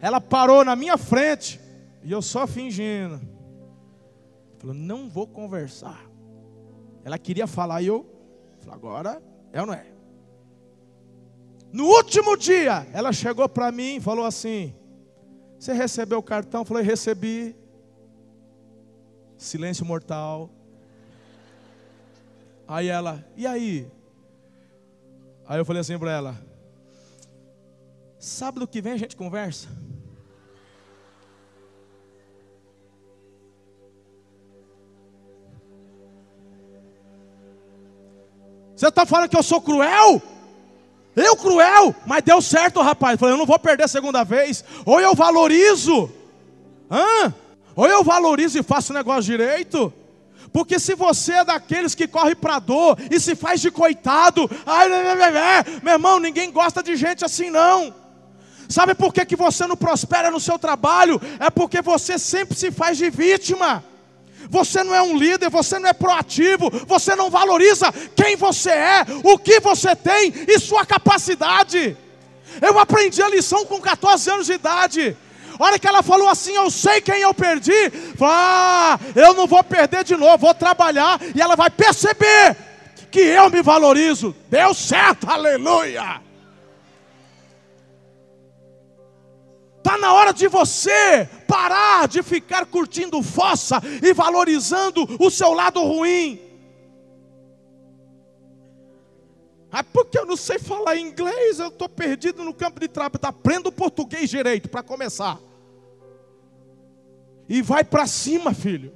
Ela 0.00 0.20
parou 0.20 0.64
na 0.64 0.74
minha 0.74 0.98
frente 0.98 1.60
e 2.02 2.10
eu 2.10 2.20
só 2.20 2.46
fingindo. 2.46 3.20
Falou, 4.58 4.74
não 4.74 5.08
vou 5.08 5.26
conversar. 5.26 6.11
Ela 7.04 7.18
queria 7.18 7.46
falar 7.46 7.82
e 7.82 7.86
eu, 7.86 8.06
agora 8.70 9.22
é 9.52 9.60
ou 9.60 9.66
não 9.66 9.74
é? 9.74 9.86
No 11.72 11.86
último 11.86 12.36
dia, 12.36 12.86
ela 12.92 13.12
chegou 13.12 13.48
para 13.48 13.72
mim 13.72 13.96
e 13.96 14.00
falou 14.00 14.26
assim: 14.26 14.74
Você 15.58 15.72
recebeu 15.72 16.18
o 16.18 16.22
cartão? 16.22 16.60
Eu 16.60 16.64
falei, 16.64 16.84
recebi. 16.84 17.56
Silêncio 19.36 19.84
mortal. 19.84 20.50
Aí 22.68 22.88
ela, 22.88 23.24
e 23.36 23.46
aí? 23.46 23.90
Aí 25.46 25.58
eu 25.58 25.64
falei 25.64 25.80
assim 25.80 25.98
para 25.98 26.12
ela: 26.12 26.36
Sábado 28.18 28.68
que 28.68 28.80
vem 28.80 28.92
a 28.92 28.96
gente 28.98 29.16
conversa. 29.16 29.68
Você 38.82 38.88
está 38.88 39.06
falando 39.06 39.28
que 39.28 39.36
eu 39.36 39.44
sou 39.44 39.60
cruel? 39.60 40.20
Eu 41.14 41.36
cruel, 41.36 41.94
mas 42.04 42.24
deu 42.24 42.42
certo, 42.42 42.82
rapaz. 42.82 43.16
Falei, 43.16 43.32
eu 43.32 43.38
não 43.38 43.46
vou 43.46 43.56
perder 43.56 43.84
a 43.84 43.88
segunda 43.88 44.24
vez. 44.24 44.64
Ou 44.84 45.00
eu 45.00 45.14
valorizo, 45.14 46.10
hã? 46.90 47.32
ou 47.76 47.86
eu 47.86 48.02
valorizo 48.02 48.58
e 48.58 48.62
faço 48.64 48.92
o 48.92 48.96
negócio 48.96 49.22
direito. 49.22 49.92
Porque 50.52 50.80
se 50.80 50.96
você 50.96 51.34
é 51.34 51.44
daqueles 51.44 51.94
que 51.94 52.08
corre 52.08 52.34
para 52.34 52.58
dor 52.58 52.98
e 53.08 53.20
se 53.20 53.36
faz 53.36 53.60
de 53.60 53.70
coitado, 53.70 54.50
ai, 54.66 54.88
meu 55.80 55.92
irmão, 55.92 56.18
ninguém 56.18 56.50
gosta 56.50 56.82
de 56.82 56.96
gente 56.96 57.24
assim 57.24 57.50
não. 57.50 57.94
Sabe 58.68 58.96
por 58.96 59.14
que, 59.14 59.24
que 59.24 59.36
você 59.36 59.64
não 59.64 59.76
prospera 59.76 60.28
no 60.28 60.40
seu 60.40 60.58
trabalho? 60.58 61.22
É 61.38 61.50
porque 61.50 61.80
você 61.80 62.18
sempre 62.18 62.56
se 62.56 62.72
faz 62.72 62.98
de 62.98 63.08
vítima. 63.10 63.84
Você 64.52 64.84
não 64.84 64.94
é 64.94 65.00
um 65.00 65.16
líder, 65.16 65.48
você 65.48 65.78
não 65.78 65.88
é 65.88 65.94
proativo, 65.94 66.70
você 66.86 67.16
não 67.16 67.30
valoriza 67.30 67.90
quem 68.14 68.36
você 68.36 68.68
é, 68.68 69.06
o 69.24 69.38
que 69.38 69.58
você 69.60 69.96
tem 69.96 70.30
e 70.46 70.58
sua 70.58 70.84
capacidade. 70.84 71.96
Eu 72.60 72.78
aprendi 72.78 73.22
a 73.22 73.30
lição 73.30 73.64
com 73.64 73.80
14 73.80 74.30
anos 74.30 74.46
de 74.46 74.52
idade. 74.52 75.16
A 75.58 75.64
hora 75.64 75.78
que 75.78 75.86
ela 75.86 76.02
falou 76.02 76.28
assim, 76.28 76.54
eu 76.54 76.70
sei 76.70 77.00
quem 77.00 77.22
eu 77.22 77.32
perdi, 77.32 77.88
falei, 78.18 78.34
ah, 78.36 79.00
eu 79.16 79.32
não 79.32 79.46
vou 79.46 79.64
perder 79.64 80.04
de 80.04 80.16
novo, 80.16 80.36
vou 80.36 80.52
trabalhar 80.52 81.18
e 81.34 81.40
ela 81.40 81.56
vai 81.56 81.70
perceber 81.70 82.54
que 83.10 83.20
eu 83.20 83.48
me 83.48 83.62
valorizo. 83.62 84.36
Deu 84.50 84.74
certo, 84.74 85.30
aleluia. 85.30 86.20
Está 89.82 89.98
na 89.98 90.12
hora 90.12 90.32
de 90.32 90.46
você 90.46 91.28
parar 91.48 92.06
de 92.06 92.22
ficar 92.22 92.64
curtindo 92.66 93.20
fossa 93.20 93.82
e 94.00 94.14
valorizando 94.14 95.04
o 95.18 95.28
seu 95.28 95.52
lado 95.52 95.82
ruim. 95.82 96.40
Ah, 99.72 99.82
porque 99.82 100.16
eu 100.16 100.24
não 100.24 100.36
sei 100.36 100.60
falar 100.60 100.96
inglês, 100.96 101.58
eu 101.58 101.66
estou 101.66 101.88
perdido 101.88 102.44
no 102.44 102.54
campo 102.54 102.78
de 102.78 102.86
trabalho. 102.86 103.18
Aprenda 103.24 103.70
o 103.70 103.72
português 103.72 104.30
direito 104.30 104.68
para 104.68 104.84
começar. 104.84 105.40
E 107.48 107.60
vai 107.60 107.82
para 107.82 108.06
cima, 108.06 108.54
filho. 108.54 108.94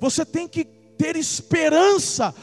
Você 0.00 0.26
tem 0.26 0.48
que 0.48 0.64
ter 0.64 1.14
esperança 1.14 2.34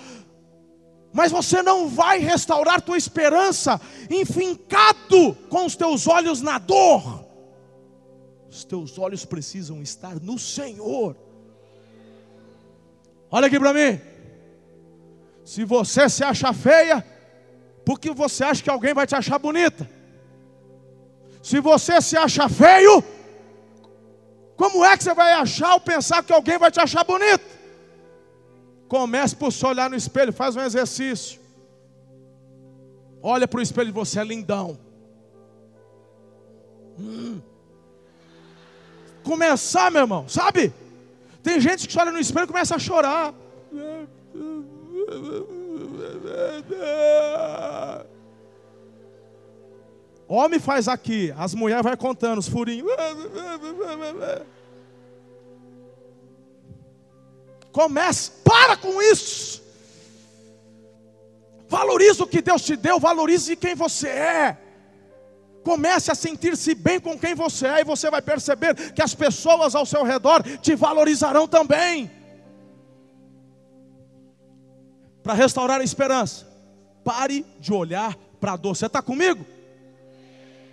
mas 1.13 1.32
você 1.32 1.62
não 1.62 1.88
vai 1.88 2.17
restaurar 2.17 2.82
tua 2.82 2.97
esperança 2.97 3.80
enfincado 4.10 5.36
com 5.47 5.65
os 5.65 5.76
teus 5.76 6.08
olhos 6.08 6.41
na 6.41 6.58
dor. 6.58 7.23
Os 8.49 8.63
teus 8.65 8.97
olhos 8.97 9.23
precisam 9.23 9.82
estar 9.82 10.19
no 10.19 10.39
Senhor. 10.39 11.15
Olha 13.30 13.47
aqui 13.47 13.60
para 13.60 13.73
mim. 13.73 14.02
Se 15.45 15.63
você 15.63 16.10
se 16.10 16.23
acha 16.23 16.52
feia, 16.52 17.06
porque 17.86 18.12
você 18.12 18.43
acha 18.43 18.63
que 18.63 18.69
alguém 18.69 18.93
vai 18.93 19.06
te 19.06 19.15
achar 19.15 19.38
bonita. 19.38 19.89
Se 21.43 21.60
você 21.60 22.02
se 22.02 22.17
acha 22.17 22.49
feio, 22.49 23.04
como 24.56 24.84
é 24.84 24.97
que 24.97 25.04
você 25.04 25.13
vai 25.13 25.34
achar 25.34 25.73
ou 25.73 25.80
pensar 25.80 26.23
que 26.23 26.34
alguém 26.34 26.58
vai 26.58 26.71
te 26.71 26.80
achar 26.80 27.04
bonito? 27.04 27.45
Comece 28.94 29.36
por 29.36 29.52
se 29.52 29.66
olhar 29.66 29.90
no 29.90 29.96
espelho, 29.96 30.32
faz 30.32 30.56
um 30.56 30.62
exercício. 30.62 31.40
Olha 33.24 33.48
para 33.48 33.58
o 33.58 33.62
espelho 33.64 33.92
você 33.92 34.20
é 34.20 34.24
lindão. 34.24 34.78
Hum. 37.00 37.42
Começar, 39.24 39.90
meu 39.90 40.02
irmão, 40.02 40.30
sabe? 40.30 40.72
Tem 41.42 41.60
gente 41.60 41.88
que 41.88 41.98
olha 41.98 42.12
no 42.12 42.20
espelho 42.20 42.44
e 42.44 42.48
começa 42.48 42.76
a 42.76 42.78
chorar. 42.78 43.34
Homem 50.28 50.60
faz 50.60 50.88
aqui, 50.88 51.34
as 51.36 51.56
mulheres 51.56 51.84
vai 51.84 51.98
contando 51.98 52.38
os 52.38 52.48
furinhos. 52.48 52.92
Comece, 57.74 58.32
para 58.44 58.78
com 58.78 59.02
isso. 59.02 59.62
Valorize 61.68 62.22
o 62.22 62.28
que 62.28 62.40
Deus 62.40 62.62
te 62.62 62.76
deu, 62.76 63.00
valorize 63.00 63.56
quem 63.56 63.74
você 63.74 64.08
é. 64.08 64.58
Comece 65.64 66.12
a 66.12 66.16
sentir-se 66.16 66.76
bem 66.76 67.00
com 67.00 67.18
quem 67.18 67.34
você 67.34 67.66
é, 67.66 67.82
e 67.82 67.84
você 67.84 68.12
vai 68.12 68.22
perceber 68.22 68.76
que 68.94 69.02
as 69.02 69.16
pessoas 69.16 69.74
ao 69.74 69.88
seu 69.88 70.04
redor 70.04 70.44
te 70.60 70.76
valorizarão 70.76 71.48
também. 71.48 72.12
Para 75.24 75.34
restaurar 75.34 75.82
a 75.82 75.84
esperança, 75.84 76.46
pare 77.04 77.44
de 77.60 77.74
olhar 77.74 78.16
para 78.40 78.54
a 78.54 78.58
dor. 78.58 78.76
Você 78.76 78.86
está 78.86 79.02
comigo? 79.02 79.44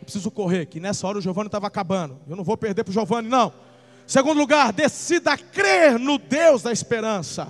Eu 0.00 0.04
preciso 0.04 0.30
correr, 0.30 0.66
que 0.66 0.78
nessa 0.78 1.06
hora 1.06 1.16
o 1.16 1.22
Giovanni 1.22 1.46
estava 1.46 1.66
acabando. 1.66 2.18
Eu 2.28 2.36
não 2.36 2.44
vou 2.44 2.58
perder 2.58 2.84
para 2.84 2.90
o 2.90 2.92
Giovanni, 2.92 3.28
não. 3.28 3.69
Segundo 4.10 4.38
lugar, 4.38 4.72
decida 4.72 5.38
crer 5.38 5.96
no 5.96 6.18
Deus 6.18 6.62
da 6.62 6.72
esperança. 6.72 7.46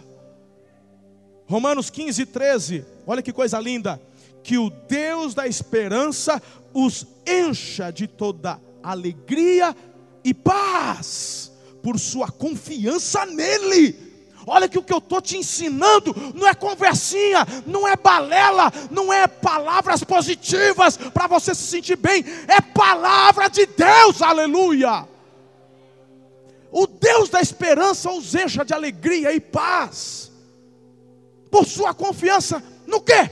Romanos 1.47 1.89
15, 1.89 2.27
13. 2.27 2.85
Olha 3.07 3.23
que 3.23 3.33
coisa 3.33 3.59
linda. 3.59 3.99
Que 4.45 4.59
o 4.59 4.69
Deus 4.69 5.33
da 5.33 5.47
esperança 5.47 6.39
os 6.75 7.07
encha 7.27 7.91
de 7.91 8.07
toda 8.07 8.61
alegria 8.83 9.75
e 10.23 10.35
paz, 10.35 11.51
por 11.83 11.99
sua 11.99 12.31
confiança 12.31 13.25
nele. 13.25 13.97
Olha 14.47 14.69
que 14.69 14.79
o 14.79 14.83
que 14.83 14.93
eu 14.93 14.99
estou 14.99 15.23
te 15.23 15.39
ensinando 15.39 16.15
não 16.35 16.47
é 16.47 16.53
conversinha, 16.53 17.47
não 17.67 17.89
é 17.89 17.97
balela, 17.97 18.71
não 18.91 19.11
é 19.11 19.27
palavras 19.27 20.05
positivas 20.05 20.99
para 20.99 21.27
você 21.27 21.55
se 21.55 21.63
sentir 21.63 21.97
bem, 21.97 22.23
é 22.47 22.61
palavra 22.61 23.49
de 23.49 23.65
Deus, 23.65 24.21
aleluia. 24.21 25.09
O 26.73 26.87
Deus 26.87 27.29
da 27.29 27.41
esperança 27.41 28.11
os 28.11 28.35
encha 28.35 28.65
de 28.65 28.73
alegria 28.73 29.33
e 29.33 29.41
paz. 29.41 30.31
Por 31.51 31.67
sua 31.67 31.93
confiança 31.93 32.63
no 32.87 33.01
quê? 33.01 33.31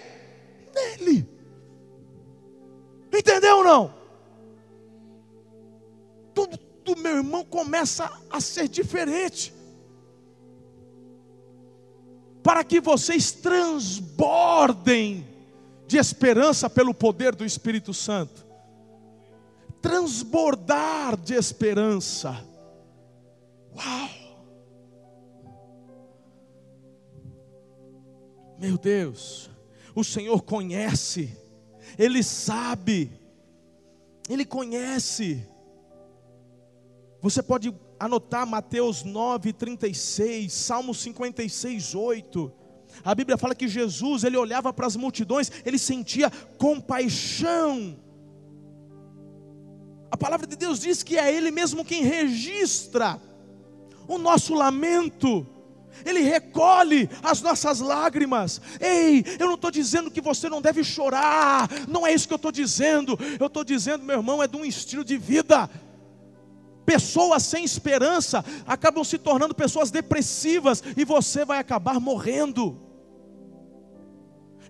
Nele. 0.75 1.29
Entendeu 3.13 3.59
ou 3.59 3.65
não? 3.65 3.95
Tudo 6.35 6.59
do 6.85 6.97
meu 6.97 7.19
irmão 7.19 7.45
começa 7.45 8.11
a 8.31 8.41
ser 8.41 8.67
diferente. 8.69 9.55
Para 12.43 12.65
que 12.65 12.81
vocês 12.81 13.31
transbordem 13.31 15.27
de 15.87 15.97
esperança 15.97 16.69
pelo 16.69 16.93
poder 16.93 17.35
do 17.35 17.45
Espírito 17.45 17.95
Santo. 17.95 18.47
Transbordar 19.81 21.17
de 21.17 21.35
esperança 21.35 22.45
Uau! 23.79 24.09
Meu 28.59 28.77
Deus, 28.77 29.49
o 29.95 30.03
Senhor 30.03 30.43
conhece, 30.43 31.37
Ele 31.97 32.23
sabe, 32.25 33.13
Ele 34.29 34.45
conhece. 34.45 35.47
Você 37.21 37.41
pode 37.41 37.73
anotar 38.01 38.47
Mateus 38.47 39.05
9, 39.05 39.53
36, 39.53 40.53
Salmo 40.53 40.93
56, 40.93 41.95
8. 41.95 42.53
A 43.05 43.15
Bíblia 43.15 43.39
fala 43.39 43.55
que 43.55 43.69
Jesus, 43.69 44.25
ele 44.25 44.37
olhava 44.37 44.73
para 44.73 44.87
as 44.87 44.97
multidões, 44.97 45.51
ele 45.65 45.79
sentia 45.79 46.31
compaixão. 46.57 47.97
A 50.11 50.17
palavra 50.17 50.47
de 50.47 50.57
Deus 50.57 50.81
diz 50.81 51.03
que 51.03 51.19
é 51.19 51.33
Ele 51.33 51.51
mesmo 51.51 51.85
quem 51.85 52.03
registra 52.03 53.21
o 54.09 54.19
nosso 54.19 54.55
lamento. 54.55 55.47
Ele 56.05 56.21
recolhe 56.21 57.09
as 57.23 57.43
nossas 57.43 57.81
lágrimas. 57.81 58.61
Ei, 58.81 59.25
eu 59.39 59.47
não 59.47 59.55
estou 59.55 59.71
dizendo 59.71 60.11
que 60.11 60.21
você 60.21 60.49
não 60.49 60.63
deve 60.63 60.83
chorar, 60.83 61.69
não 61.87 62.07
é 62.07 62.13
isso 62.13 62.27
que 62.27 62.33
eu 62.33 62.37
estou 62.37 62.53
dizendo. 62.53 63.19
Eu 63.39 63.47
estou 63.47 63.63
dizendo, 63.63 64.05
meu 64.05 64.17
irmão, 64.17 64.43
é 64.43 64.49
de 64.49 64.57
um 64.57 64.65
estilo 64.65 65.05
de 65.05 65.17
vida. 65.17 65.69
Pessoas 66.87 67.43
sem 67.43 67.65
esperança 67.65 68.45
acabam 68.67 69.05
se 69.05 69.19
tornando 69.19 69.55
pessoas 69.55 69.91
depressivas 69.91 70.83
e 70.97 71.05
você 71.05 71.45
vai 71.45 71.59
acabar 71.59 72.01
morrendo. 72.01 72.81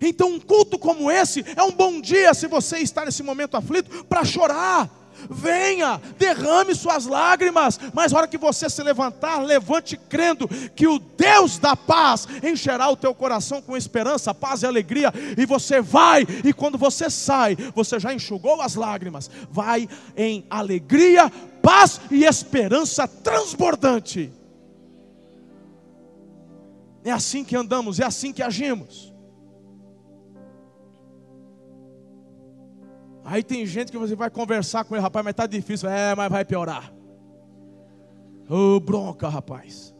Então, 0.01 0.29
um 0.29 0.39
culto 0.39 0.79
como 0.79 1.11
esse 1.11 1.45
é 1.55 1.63
um 1.63 1.71
bom 1.71 1.99
dia 2.01 2.33
se 2.33 2.47
você 2.47 2.79
está 2.79 3.05
nesse 3.05 3.21
momento 3.21 3.55
aflito 3.55 4.03
para 4.05 4.25
chorar 4.25 4.98
venha, 5.29 6.01
derrame 6.17 6.75
suas 6.75 7.05
lágrimas, 7.05 7.79
mas 7.93 8.11
na 8.11 8.19
hora 8.19 8.27
que 8.27 8.37
você 8.37 8.69
se 8.69 8.83
levantar, 8.83 9.39
levante 9.39 9.97
crendo 9.97 10.47
que 10.75 10.87
o 10.87 10.99
Deus 10.99 11.57
da 11.57 11.75
paz 11.75 12.27
encherá 12.43 12.89
o 12.89 12.95
teu 12.95 13.13
coração 13.13 13.61
com 13.61 13.75
esperança, 13.75 14.33
paz 14.33 14.61
e 14.61 14.65
alegria, 14.65 15.11
e 15.37 15.45
você 15.45 15.81
vai, 15.81 16.25
e 16.43 16.53
quando 16.53 16.77
você 16.77 17.09
sai, 17.09 17.55
você 17.73 17.99
já 17.99 18.13
enxugou 18.13 18.61
as 18.61 18.75
lágrimas, 18.75 19.29
vai 19.49 19.87
em 20.15 20.45
alegria, 20.49 21.31
paz 21.61 21.99
e 22.11 22.23
esperança 22.23 23.07
transbordante. 23.07 24.31
É 27.03 27.11
assim 27.11 27.43
que 27.43 27.55
andamos, 27.55 27.99
é 27.99 28.05
assim 28.05 28.31
que 28.33 28.43
agimos. 28.43 29.08
Aí 33.29 33.43
tem 33.43 33.63
gente 33.63 33.91
que 33.91 33.97
você 33.97 34.15
vai 34.15 34.27
conversar 34.27 34.83
com 34.83 34.95
ele, 34.95 35.03
rapaz, 35.03 35.23
mas 35.23 35.35
tá 35.35 35.45
difícil. 35.45 35.87
É, 35.87 36.15
mas 36.15 36.31
vai 36.31 36.43
piorar. 36.43 36.91
Ô 38.49 38.77
oh, 38.77 38.79
bronca, 38.79 39.29
rapaz. 39.29 39.93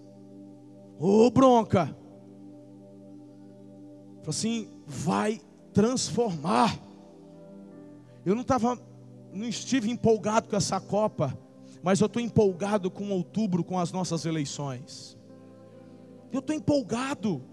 Ô 0.97 1.27
oh, 1.27 1.29
bronca. 1.29 1.95
Assim, 4.27 4.67
vai 4.85 5.39
transformar. 5.73 6.75
Eu 8.25 8.33
não 8.33 8.41
estava, 8.41 8.79
não 9.31 9.47
estive 9.47 9.91
empolgado 9.91 10.49
com 10.49 10.55
essa 10.55 10.79
Copa, 10.79 11.37
mas 11.83 11.99
eu 11.99 12.07
estou 12.07 12.21
empolgado 12.21 12.89
com 12.89 13.11
outubro, 13.11 13.63
com 13.63 13.77
as 13.77 13.91
nossas 13.91 14.25
eleições. 14.25 15.15
Eu 16.31 16.39
estou 16.39 16.55
empolgado, 16.55 17.43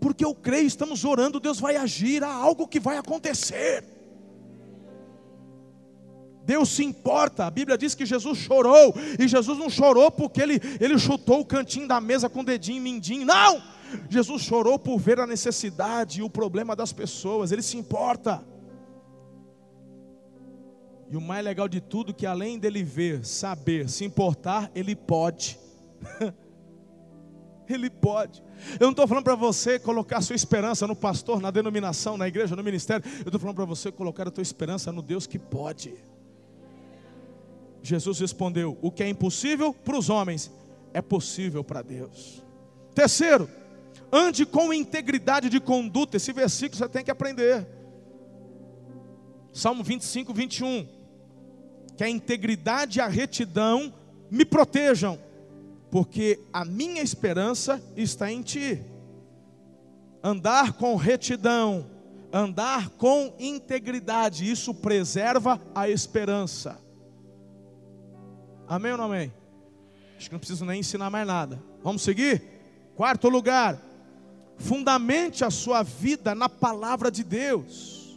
porque 0.00 0.24
eu 0.24 0.34
creio, 0.34 0.66
estamos 0.66 1.02
orando, 1.02 1.40
Deus 1.40 1.58
vai 1.58 1.76
agir, 1.76 2.22
há 2.22 2.32
algo 2.32 2.68
que 2.68 2.78
vai 2.78 2.98
acontecer. 2.98 3.99
Deus 6.50 6.68
se 6.70 6.82
importa. 6.82 7.46
A 7.46 7.50
Bíblia 7.50 7.78
diz 7.78 7.94
que 7.94 8.04
Jesus 8.04 8.36
chorou, 8.38 8.92
e 9.16 9.28
Jesus 9.28 9.56
não 9.56 9.70
chorou 9.70 10.10
porque 10.10 10.42
ele, 10.42 10.60
ele 10.80 10.98
chutou 10.98 11.38
o 11.38 11.44
cantinho 11.44 11.86
da 11.86 12.00
mesa 12.00 12.28
com 12.28 12.42
dedinho 12.42 12.82
mindinho. 12.82 13.24
Não! 13.24 13.62
Jesus 14.08 14.42
chorou 14.42 14.76
por 14.76 14.98
ver 14.98 15.20
a 15.20 15.28
necessidade 15.28 16.18
e 16.18 16.22
o 16.24 16.28
problema 16.28 16.74
das 16.74 16.92
pessoas. 16.92 17.52
Ele 17.52 17.62
se 17.62 17.76
importa. 17.76 18.44
E 21.08 21.16
o 21.16 21.20
mais 21.20 21.44
legal 21.44 21.68
de 21.68 21.80
tudo 21.80 22.12
que 22.12 22.26
além 22.26 22.58
dele 22.58 22.82
ver, 22.82 23.24
saber, 23.24 23.88
se 23.88 24.04
importar, 24.04 24.72
ele 24.74 24.96
pode. 24.96 25.56
ele 27.68 27.88
pode. 27.88 28.42
Eu 28.80 28.86
não 28.86 28.90
estou 28.90 29.06
falando 29.06 29.22
para 29.22 29.36
você 29.36 29.78
colocar 29.78 30.20
sua 30.20 30.34
esperança 30.34 30.84
no 30.84 30.96
pastor, 30.96 31.40
na 31.40 31.52
denominação, 31.52 32.16
na 32.16 32.26
igreja, 32.26 32.56
no 32.56 32.64
ministério. 32.64 33.08
Eu 33.20 33.26
estou 33.26 33.38
falando 33.38 33.54
para 33.54 33.64
você 33.64 33.92
colocar 33.92 34.26
a 34.26 34.32
tua 34.32 34.42
esperança 34.42 34.90
no 34.90 35.00
Deus 35.00 35.28
que 35.28 35.38
pode. 35.38 35.94
Jesus 37.82 38.18
respondeu: 38.18 38.78
O 38.82 38.90
que 38.90 39.02
é 39.02 39.08
impossível 39.08 39.72
para 39.72 39.98
os 39.98 40.10
homens 40.10 40.50
é 40.92 41.00
possível 41.00 41.64
para 41.64 41.82
Deus. 41.82 42.42
Terceiro, 42.94 43.48
ande 44.12 44.44
com 44.44 44.72
integridade 44.72 45.48
de 45.48 45.60
conduta. 45.60 46.16
Esse 46.16 46.32
versículo 46.32 46.78
você 46.78 46.88
tem 46.88 47.04
que 47.04 47.10
aprender. 47.10 47.66
Salmo 49.52 49.82
25, 49.82 50.32
21. 50.32 50.86
Que 51.96 52.04
a 52.04 52.08
integridade 52.08 52.98
e 52.98 53.02
a 53.02 53.08
retidão 53.08 53.92
me 54.30 54.44
protejam, 54.44 55.18
porque 55.90 56.38
a 56.52 56.64
minha 56.64 57.02
esperança 57.02 57.82
está 57.96 58.30
em 58.30 58.42
ti. 58.42 58.82
Andar 60.22 60.74
com 60.74 60.96
retidão, 60.96 61.86
andar 62.32 62.90
com 62.90 63.34
integridade, 63.38 64.50
isso 64.50 64.74
preserva 64.74 65.60
a 65.74 65.88
esperança. 65.88 66.78
Amém 68.70 68.92
ou 68.92 68.98
não 68.98 69.06
amém? 69.06 69.32
Acho 70.16 70.28
que 70.28 70.32
não 70.32 70.38
preciso 70.38 70.64
nem 70.64 70.78
ensinar 70.78 71.10
mais 71.10 71.26
nada. 71.26 71.60
Vamos 71.82 72.02
seguir? 72.02 72.40
Quarto 72.94 73.28
lugar, 73.28 73.76
fundamente 74.58 75.44
a 75.44 75.50
sua 75.50 75.82
vida 75.82 76.36
na 76.36 76.48
palavra 76.48 77.10
de 77.10 77.24
Deus. 77.24 78.16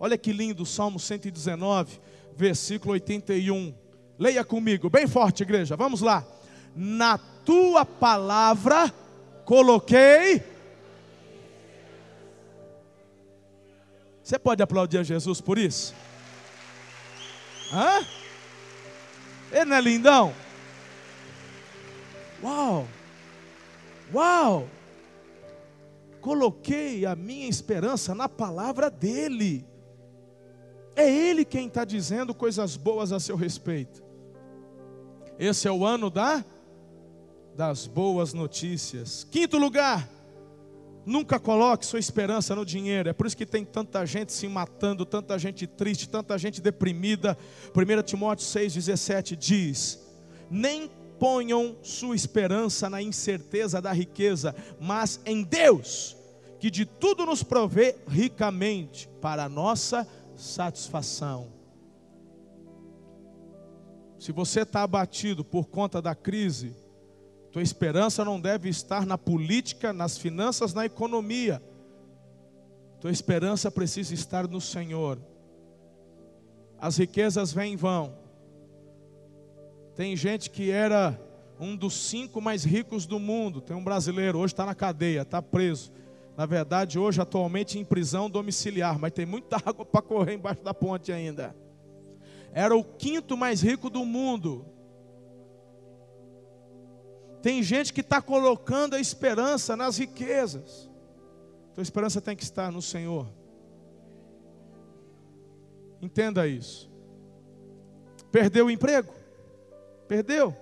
Olha 0.00 0.18
que 0.18 0.32
lindo, 0.32 0.66
Salmo 0.66 0.98
119, 0.98 2.00
versículo 2.34 2.94
81. 2.94 3.72
Leia 4.18 4.44
comigo, 4.44 4.90
bem 4.90 5.06
forte, 5.06 5.44
igreja. 5.44 5.76
Vamos 5.76 6.00
lá. 6.00 6.26
Na 6.74 7.16
tua 7.16 7.86
palavra 7.86 8.92
coloquei. 9.44 10.42
Você 14.24 14.40
pode 14.40 14.60
aplaudir 14.60 14.98
a 14.98 15.04
Jesus 15.04 15.40
por 15.40 15.56
isso? 15.56 15.94
Hã? 17.72 18.04
Ele 19.50 19.64
não 19.64 19.76
é 19.76 19.80
lindão? 19.80 20.34
Uau! 22.42 22.86
Uau! 24.12 24.68
Coloquei 26.20 27.06
a 27.06 27.14
minha 27.16 27.48
esperança 27.48 28.14
na 28.14 28.28
palavra 28.28 28.90
dEle. 28.90 29.64
É 30.94 31.08
Ele 31.10 31.44
quem 31.44 31.68
está 31.68 31.84
dizendo 31.84 32.34
coisas 32.34 32.76
boas 32.76 33.12
a 33.12 33.20
seu 33.20 33.36
respeito. 33.36 34.02
Esse 35.38 35.68
é 35.68 35.72
o 35.72 35.84
ano 35.84 36.10
da 36.10 36.44
das 37.58 37.88
boas 37.88 38.32
notícias. 38.32 39.26
Quinto 39.32 39.58
lugar, 39.58 40.08
Nunca 41.08 41.40
coloque 41.40 41.86
sua 41.86 41.98
esperança 41.98 42.54
no 42.54 42.66
dinheiro. 42.66 43.08
É 43.08 43.14
por 43.14 43.26
isso 43.26 43.34
que 43.34 43.46
tem 43.46 43.64
tanta 43.64 44.04
gente 44.04 44.30
se 44.30 44.46
matando, 44.46 45.06
tanta 45.06 45.38
gente 45.38 45.66
triste, 45.66 46.06
tanta 46.06 46.36
gente 46.36 46.60
deprimida. 46.60 47.34
1 47.74 48.02
Timóteo 48.02 48.46
6,17 48.46 49.34
diz: 49.34 49.98
Nem 50.50 50.90
ponham 51.18 51.78
sua 51.82 52.14
esperança 52.14 52.90
na 52.90 53.00
incerteza 53.00 53.80
da 53.80 53.90
riqueza, 53.90 54.54
mas 54.78 55.18
em 55.24 55.42
Deus, 55.42 56.14
que 56.60 56.70
de 56.70 56.84
tudo 56.84 57.24
nos 57.24 57.42
provê 57.42 57.96
ricamente 58.06 59.08
para 59.18 59.44
a 59.44 59.48
nossa 59.48 60.06
satisfação. 60.36 61.50
Se 64.18 64.30
você 64.30 64.60
está 64.60 64.82
abatido 64.82 65.42
por 65.42 65.68
conta 65.68 66.02
da 66.02 66.14
crise, 66.14 66.76
tua 67.50 67.62
esperança 67.62 68.24
não 68.24 68.40
deve 68.40 68.68
estar 68.68 69.06
na 69.06 69.16
política, 69.16 69.92
nas 69.92 70.18
finanças, 70.18 70.74
na 70.74 70.84
economia. 70.84 71.62
Tua 73.00 73.10
esperança 73.10 73.70
precisa 73.70 74.12
estar 74.12 74.46
no 74.46 74.60
Senhor. 74.60 75.18
As 76.78 76.96
riquezas 76.96 77.52
vêm 77.52 77.72
e 77.72 77.76
vão. 77.76 78.14
Tem 79.94 80.14
gente 80.14 80.50
que 80.50 80.70
era 80.70 81.18
um 81.58 81.74
dos 81.74 81.94
cinco 81.94 82.40
mais 82.40 82.64
ricos 82.64 83.06
do 83.06 83.18
mundo. 83.18 83.60
Tem 83.60 83.76
um 83.76 83.82
brasileiro, 83.82 84.38
hoje 84.38 84.52
está 84.52 84.66
na 84.66 84.74
cadeia, 84.74 85.22
está 85.22 85.42
preso. 85.42 85.92
Na 86.36 86.46
verdade, 86.46 86.98
hoje, 86.98 87.20
atualmente, 87.20 87.78
em 87.78 87.84
prisão 87.84 88.30
domiciliar, 88.30 88.98
mas 88.98 89.12
tem 89.12 89.26
muita 89.26 89.56
água 89.64 89.84
para 89.84 90.02
correr 90.02 90.34
embaixo 90.34 90.62
da 90.62 90.72
ponte 90.72 91.10
ainda. 91.10 91.56
Era 92.52 92.76
o 92.76 92.84
quinto 92.84 93.36
mais 93.36 93.60
rico 93.60 93.90
do 93.90 94.04
mundo. 94.04 94.64
Tem 97.48 97.62
gente 97.62 97.94
que 97.94 98.02
está 98.02 98.20
colocando 98.20 98.92
a 98.92 99.00
esperança 99.00 99.74
nas 99.74 99.96
riquezas. 99.96 100.86
Tua 101.72 101.80
esperança 101.80 102.20
tem 102.20 102.36
que 102.36 102.42
estar 102.42 102.70
no 102.70 102.82
Senhor. 102.82 103.26
Entenda 106.02 106.46
isso. 106.46 106.92
Perdeu 108.30 108.66
o 108.66 108.70
emprego? 108.70 109.14
Perdeu. 110.06 110.54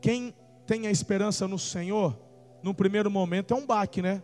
Quem 0.00 0.34
tem 0.66 0.88
a 0.88 0.90
esperança 0.90 1.46
no 1.46 1.60
Senhor, 1.60 2.18
no 2.60 2.74
primeiro 2.74 3.08
momento 3.08 3.54
é 3.54 3.56
um 3.56 3.64
baque, 3.64 4.02
né? 4.02 4.20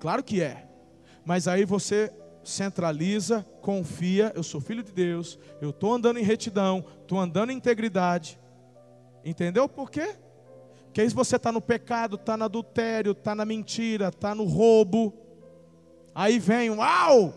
Claro 0.00 0.24
que 0.24 0.40
é. 0.40 0.66
Mas 1.26 1.46
aí 1.46 1.66
você 1.66 2.10
centraliza, 2.42 3.46
confia, 3.60 4.32
eu 4.34 4.42
sou 4.42 4.62
filho 4.62 4.82
de 4.82 4.92
Deus, 4.92 5.38
eu 5.60 5.68
estou 5.68 5.92
andando 5.92 6.18
em 6.18 6.24
retidão, 6.24 6.82
estou 7.02 7.20
andando 7.20 7.52
em 7.52 7.56
integridade. 7.56 8.40
Entendeu 9.24 9.68
por 9.68 9.90
quê? 9.90 10.16
Porque 10.84 11.00
aí 11.00 11.08
você 11.08 11.36
está 11.36 11.52
no 11.52 11.60
pecado, 11.60 12.16
está 12.16 12.36
no 12.36 12.44
adultério, 12.44 13.12
está 13.12 13.34
na 13.34 13.44
mentira, 13.44 14.08
está 14.08 14.34
no 14.34 14.44
roubo. 14.44 15.14
Aí 16.14 16.38
vem, 16.38 16.70
uau! 16.70 17.32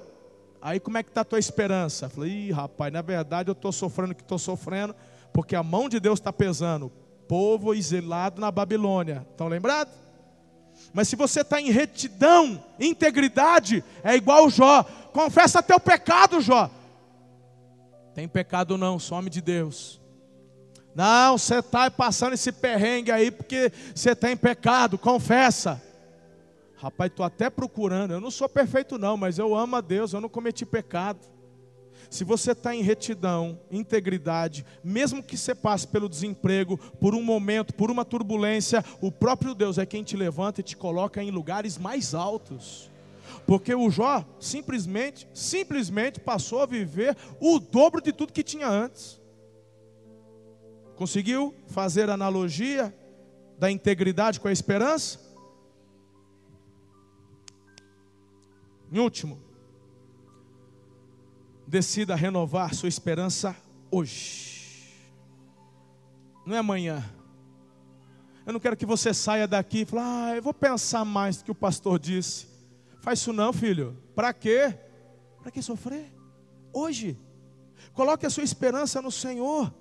Aí 0.62 0.80
como 0.80 0.98
é 0.98 1.04
que 1.04 1.10
está 1.10 1.22
a 1.22 1.26
tua 1.26 1.40
esperança? 1.40 2.10
Falei, 2.10 2.32
ih, 2.32 2.52
rapaz, 2.52 2.92
na 2.92 3.02
verdade 3.02 3.50
eu 3.50 3.54
estou 3.54 3.72
sofrendo 3.72 4.14
o 4.14 4.16
que 4.16 4.22
estou 4.22 4.40
sofrendo, 4.40 4.96
porque 5.32 5.56
a 5.56 5.62
mão 5.62 5.88
de 5.88 6.00
Deus 6.00 6.20
está 6.20 6.34
pesando. 6.34 6.92
Povo 7.28 7.74
exilado 7.74 8.42
na 8.42 8.50
Babilônia. 8.50 9.26
Estão 9.30 9.48
lembrados? 9.48 9.94
Mas 10.92 11.08
se 11.08 11.16
você 11.16 11.42
está 11.42 11.62
em 11.62 11.70
retidão, 11.70 12.64
integridade, 12.80 13.84
é 14.04 14.16
igual 14.16 14.48
o 14.48 14.50
Jó. 14.50 14.84
Confessa 15.14 15.62
teu 15.62 15.80
pecado, 15.80 16.42
Jó. 16.42 16.70
Tem 18.14 18.28
pecado 18.28 18.78
não, 18.78 18.98
some 18.98 19.30
de 19.30 19.42
Deus. 19.42 20.03
Não, 20.96 21.38
você 21.38 21.60
está 21.60 21.90
passando 21.90 22.34
esse 22.34 22.52
perrengue 22.52 23.12
aí 23.12 23.32
porque 23.32 23.72
você 23.94 24.16
tem 24.16 24.38
pecado, 24.38 24.98
confessa. 24.98 25.82
Rapaz, 26.76 27.10
estou 27.10 27.26
até 27.26 27.50
procurando. 27.50 28.12
Eu 28.12 28.22
não 28.22 28.30
sou 28.30 28.48
perfeito, 28.48 28.98
não, 28.98 29.16
mas 29.16 29.40
eu 29.40 29.56
amo 29.56 29.76
a 29.76 29.82
Deus, 29.82 30.14
eu 30.14 30.22
não 30.22 30.30
cometi 30.30 30.66
pecado. 30.66 31.20
Se 32.10 32.24
você 32.24 32.52
está 32.52 32.76
em 32.76 32.84
retidão, 32.84 33.60
integridade, 33.72 34.64
mesmo 34.84 35.24
que 35.24 35.36
você 35.36 35.56
passe 35.56 35.88
pelo 35.88 36.08
desemprego, 36.08 36.78
por 37.00 37.16
um 37.16 37.24
momento, 37.24 37.74
por 37.74 37.90
uma 37.90 38.06
turbulência, 38.06 38.86
o 39.02 39.12
próprio 39.12 39.56
Deus 39.56 39.80
é 39.80 39.86
quem 39.86 40.04
te 40.04 40.16
levanta 40.16 40.60
e 40.60 40.64
te 40.64 40.78
coloca 40.78 41.24
em 41.24 41.32
lugares 41.32 41.78
mais 41.78 42.14
altos. 42.14 42.92
Porque 43.48 43.74
o 43.74 43.90
Jó 43.90 44.24
simplesmente, 44.40 45.28
simplesmente 45.34 46.20
passou 46.20 46.62
a 46.62 46.68
viver 46.68 47.18
o 47.40 47.60
dobro 47.60 48.00
de 48.00 48.12
tudo 48.12 48.34
que 48.34 48.44
tinha 48.44 48.68
antes. 48.68 49.23
Conseguiu 50.96 51.54
fazer 51.68 52.10
analogia 52.10 52.96
da 53.58 53.70
integridade 53.70 54.40
com 54.40 54.48
a 54.48 54.52
esperança? 54.52 55.20
Em 58.92 59.00
último, 59.00 59.42
decida 61.68 62.16
renovar 62.16 62.76
sua 62.76 62.88
esperança 62.88 63.56
hoje, 63.90 64.94
não 66.46 66.56
é 66.56 66.60
amanhã. 66.60 67.04
Eu 68.46 68.54
não 68.54 68.60
quero 68.60 68.76
que 68.76 68.86
você 68.86 69.14
saia 69.14 69.48
daqui 69.48 69.82
e 69.82 69.86
fale, 69.86 70.04
ah, 70.06 70.36
eu 70.36 70.42
vou 70.42 70.54
pensar 70.54 71.06
mais 71.06 71.38
do 71.38 71.46
que 71.46 71.52
o 71.52 71.56
pastor 71.56 71.98
disse. 71.98 72.48
Faz 73.00 73.20
isso 73.20 73.34
não, 73.34 73.52
filho. 73.54 73.98
Para 74.14 74.34
quê? 74.34 74.78
Para 75.42 75.52
que 75.52 75.62
sofrer? 75.62 76.14
Hoje. 76.72 77.18
Coloque 77.94 78.26
a 78.26 78.30
sua 78.30 78.44
esperança 78.44 79.02
no 79.02 79.12
Senhor. 79.12 79.74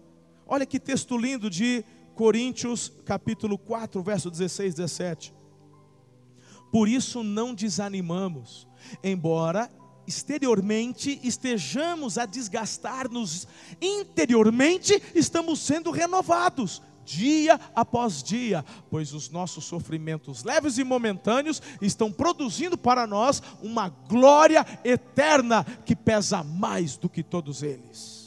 Olha 0.53 0.67
que 0.67 0.79
texto 0.79 1.17
lindo 1.17 1.49
de 1.49 1.83
Coríntios, 2.15 2.93
capítulo 3.07 3.57
4, 3.57 4.03
verso 4.03 4.31
16, 4.31 4.75
17. 4.75 5.35
Por 6.71 6.87
isso 6.87 7.23
não 7.23 7.55
desanimamos, 7.55 8.69
embora 9.03 9.71
exteriormente 10.07 11.19
estejamos 11.25 12.19
a 12.19 12.27
desgastar-nos, 12.27 13.49
interiormente 13.81 15.03
estamos 15.15 15.59
sendo 15.59 15.91
renovados 15.91 16.83
dia 17.03 17.59
após 17.75 18.23
dia, 18.23 18.63
pois 18.91 19.15
os 19.15 19.31
nossos 19.31 19.65
sofrimentos 19.65 20.45
leves 20.45 20.77
e 20.77 20.85
momentâneos 20.85 21.63
estão 21.81 22.13
produzindo 22.13 22.77
para 22.77 23.07
nós 23.07 23.43
uma 23.63 23.89
glória 23.89 24.67
eterna 24.85 25.65
que 25.65 25.97
pesa 25.97 26.45
mais 26.45 26.99
do 26.99 27.09
que 27.09 27.23
todos 27.23 27.63
eles. 27.63 28.22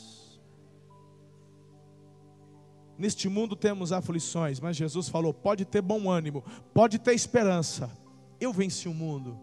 Neste 2.98 3.28
mundo 3.28 3.56
temos 3.56 3.92
aflições, 3.92 4.60
mas 4.60 4.78
Jesus 4.78 5.10
falou: 5.10 5.34
pode 5.34 5.66
ter 5.66 5.82
bom 5.82 6.10
ânimo, 6.10 6.44
pode 6.74 6.98
ter 6.98 7.14
esperança. 7.14 7.92
Eu 8.40 8.54
venci 8.54 8.88
o 8.88 8.94
mundo, 8.94 9.40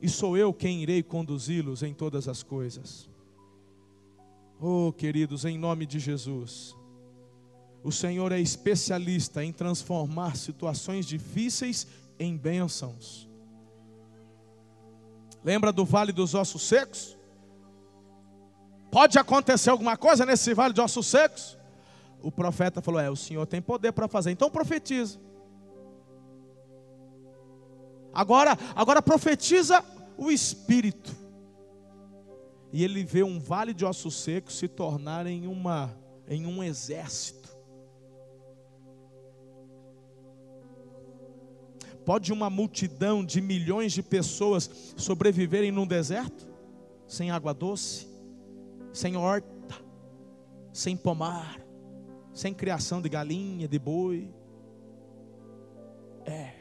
e 0.00 0.08
sou 0.08 0.36
eu 0.36 0.52
quem 0.52 0.82
irei 0.82 1.02
conduzi-los 1.02 1.82
em 1.82 1.92
todas 1.92 2.28
as 2.28 2.42
coisas. 2.42 3.08
Oh, 4.60 4.92
queridos, 4.92 5.44
em 5.44 5.58
nome 5.58 5.86
de 5.86 5.98
Jesus, 5.98 6.74
o 7.82 7.90
Senhor 7.90 8.32
é 8.32 8.40
especialista 8.40 9.44
em 9.44 9.52
transformar 9.52 10.36
situações 10.36 11.06
difíceis 11.06 11.86
em 12.18 12.36
bênçãos. 12.36 13.28
Lembra 15.44 15.72
do 15.72 15.84
vale 15.84 16.12
dos 16.12 16.34
ossos 16.34 16.62
secos? 16.62 17.18
Pode 18.90 19.18
acontecer 19.18 19.70
alguma 19.70 19.96
coisa 19.96 20.24
nesse 20.24 20.54
vale 20.54 20.72
de 20.72 20.80
ossos 20.80 21.06
secos? 21.06 21.58
O 22.24 22.32
profeta 22.32 22.80
falou: 22.80 23.00
É, 23.00 23.10
o 23.10 23.16
Senhor 23.16 23.46
tem 23.46 23.60
poder 23.60 23.92
para 23.92 24.08
fazer, 24.08 24.30
então 24.30 24.50
profetiza. 24.50 25.20
Agora, 28.12 28.56
agora 28.74 29.02
profetiza 29.02 29.84
o 30.16 30.30
Espírito. 30.30 31.14
E 32.72 32.82
ele 32.82 33.04
vê 33.04 33.22
um 33.22 33.38
vale 33.38 33.74
de 33.74 33.84
ossos 33.84 34.14
secos 34.16 34.56
se 34.56 34.66
tornar 34.66 35.26
em, 35.26 35.46
uma, 35.46 35.94
em 36.26 36.46
um 36.46 36.62
exército. 36.62 37.44
Pode 42.04 42.32
uma 42.32 42.50
multidão 42.50 43.24
de 43.24 43.40
milhões 43.40 43.92
de 43.92 44.02
pessoas 44.02 44.68
sobreviverem 44.96 45.70
num 45.70 45.86
deserto? 45.86 46.48
Sem 47.06 47.30
água 47.30 47.54
doce, 47.54 48.08
sem 48.92 49.16
horta, 49.16 49.74
sem 50.72 50.96
pomar, 50.96 51.63
sem 52.34 52.52
criação 52.52 53.00
de 53.00 53.08
galinha, 53.08 53.68
de 53.68 53.78
boi. 53.78 54.28
É, 56.26 56.52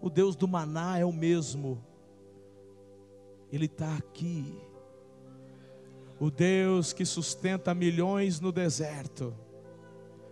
o 0.00 0.10
Deus 0.10 0.36
do 0.36 0.46
maná 0.46 0.98
é 0.98 1.04
o 1.04 1.12
mesmo, 1.12 1.82
Ele 3.50 3.64
está 3.64 3.96
aqui. 3.96 4.60
O 6.20 6.30
Deus 6.30 6.92
que 6.92 7.06
sustenta 7.06 7.74
milhões 7.74 8.38
no 8.40 8.52
deserto, 8.52 9.34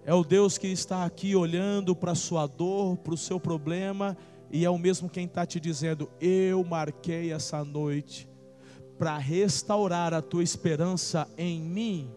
é 0.05 0.13
o 0.13 0.23
Deus 0.23 0.59
que 0.59 0.67
está 0.67 1.05
aqui 1.05 1.35
olhando 1.35 1.97
para 1.97 2.13
a 2.13 2.15
sua 2.15 2.47
dor, 2.47 2.99
para 2.99 3.15
o 3.15 3.17
seu 3.17 3.41
problema, 3.41 4.17
e 4.51 4.65
é 4.65 4.71
o 4.71 4.79
mesmo 4.79 5.09
quem 5.09 5.25
está 5.25 5.47
te 5.47 5.59
dizendo: 5.59 6.11
Eu 6.21 6.63
marquei 6.65 7.33
essa 7.33 7.65
noite 7.65 8.29
para 8.99 9.17
restaurar 9.17 10.13
a 10.13 10.21
tua 10.21 10.43
esperança 10.43 11.29
em 11.37 11.61
mim. 11.61 12.11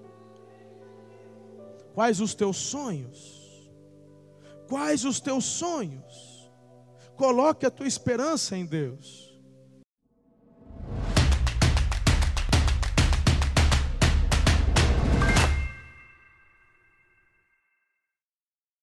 Quais 1.94 2.22
os 2.22 2.34
teus 2.34 2.58
sonhos? 2.58 3.42
Quais 4.68 5.04
os 5.04 5.20
teus 5.20 5.44
sonhos? 5.44 6.50
Coloque 7.18 7.66
a 7.66 7.72
tua 7.72 7.88
esperança 7.88 8.58
em 8.58 8.66
Deus. 8.66 9.21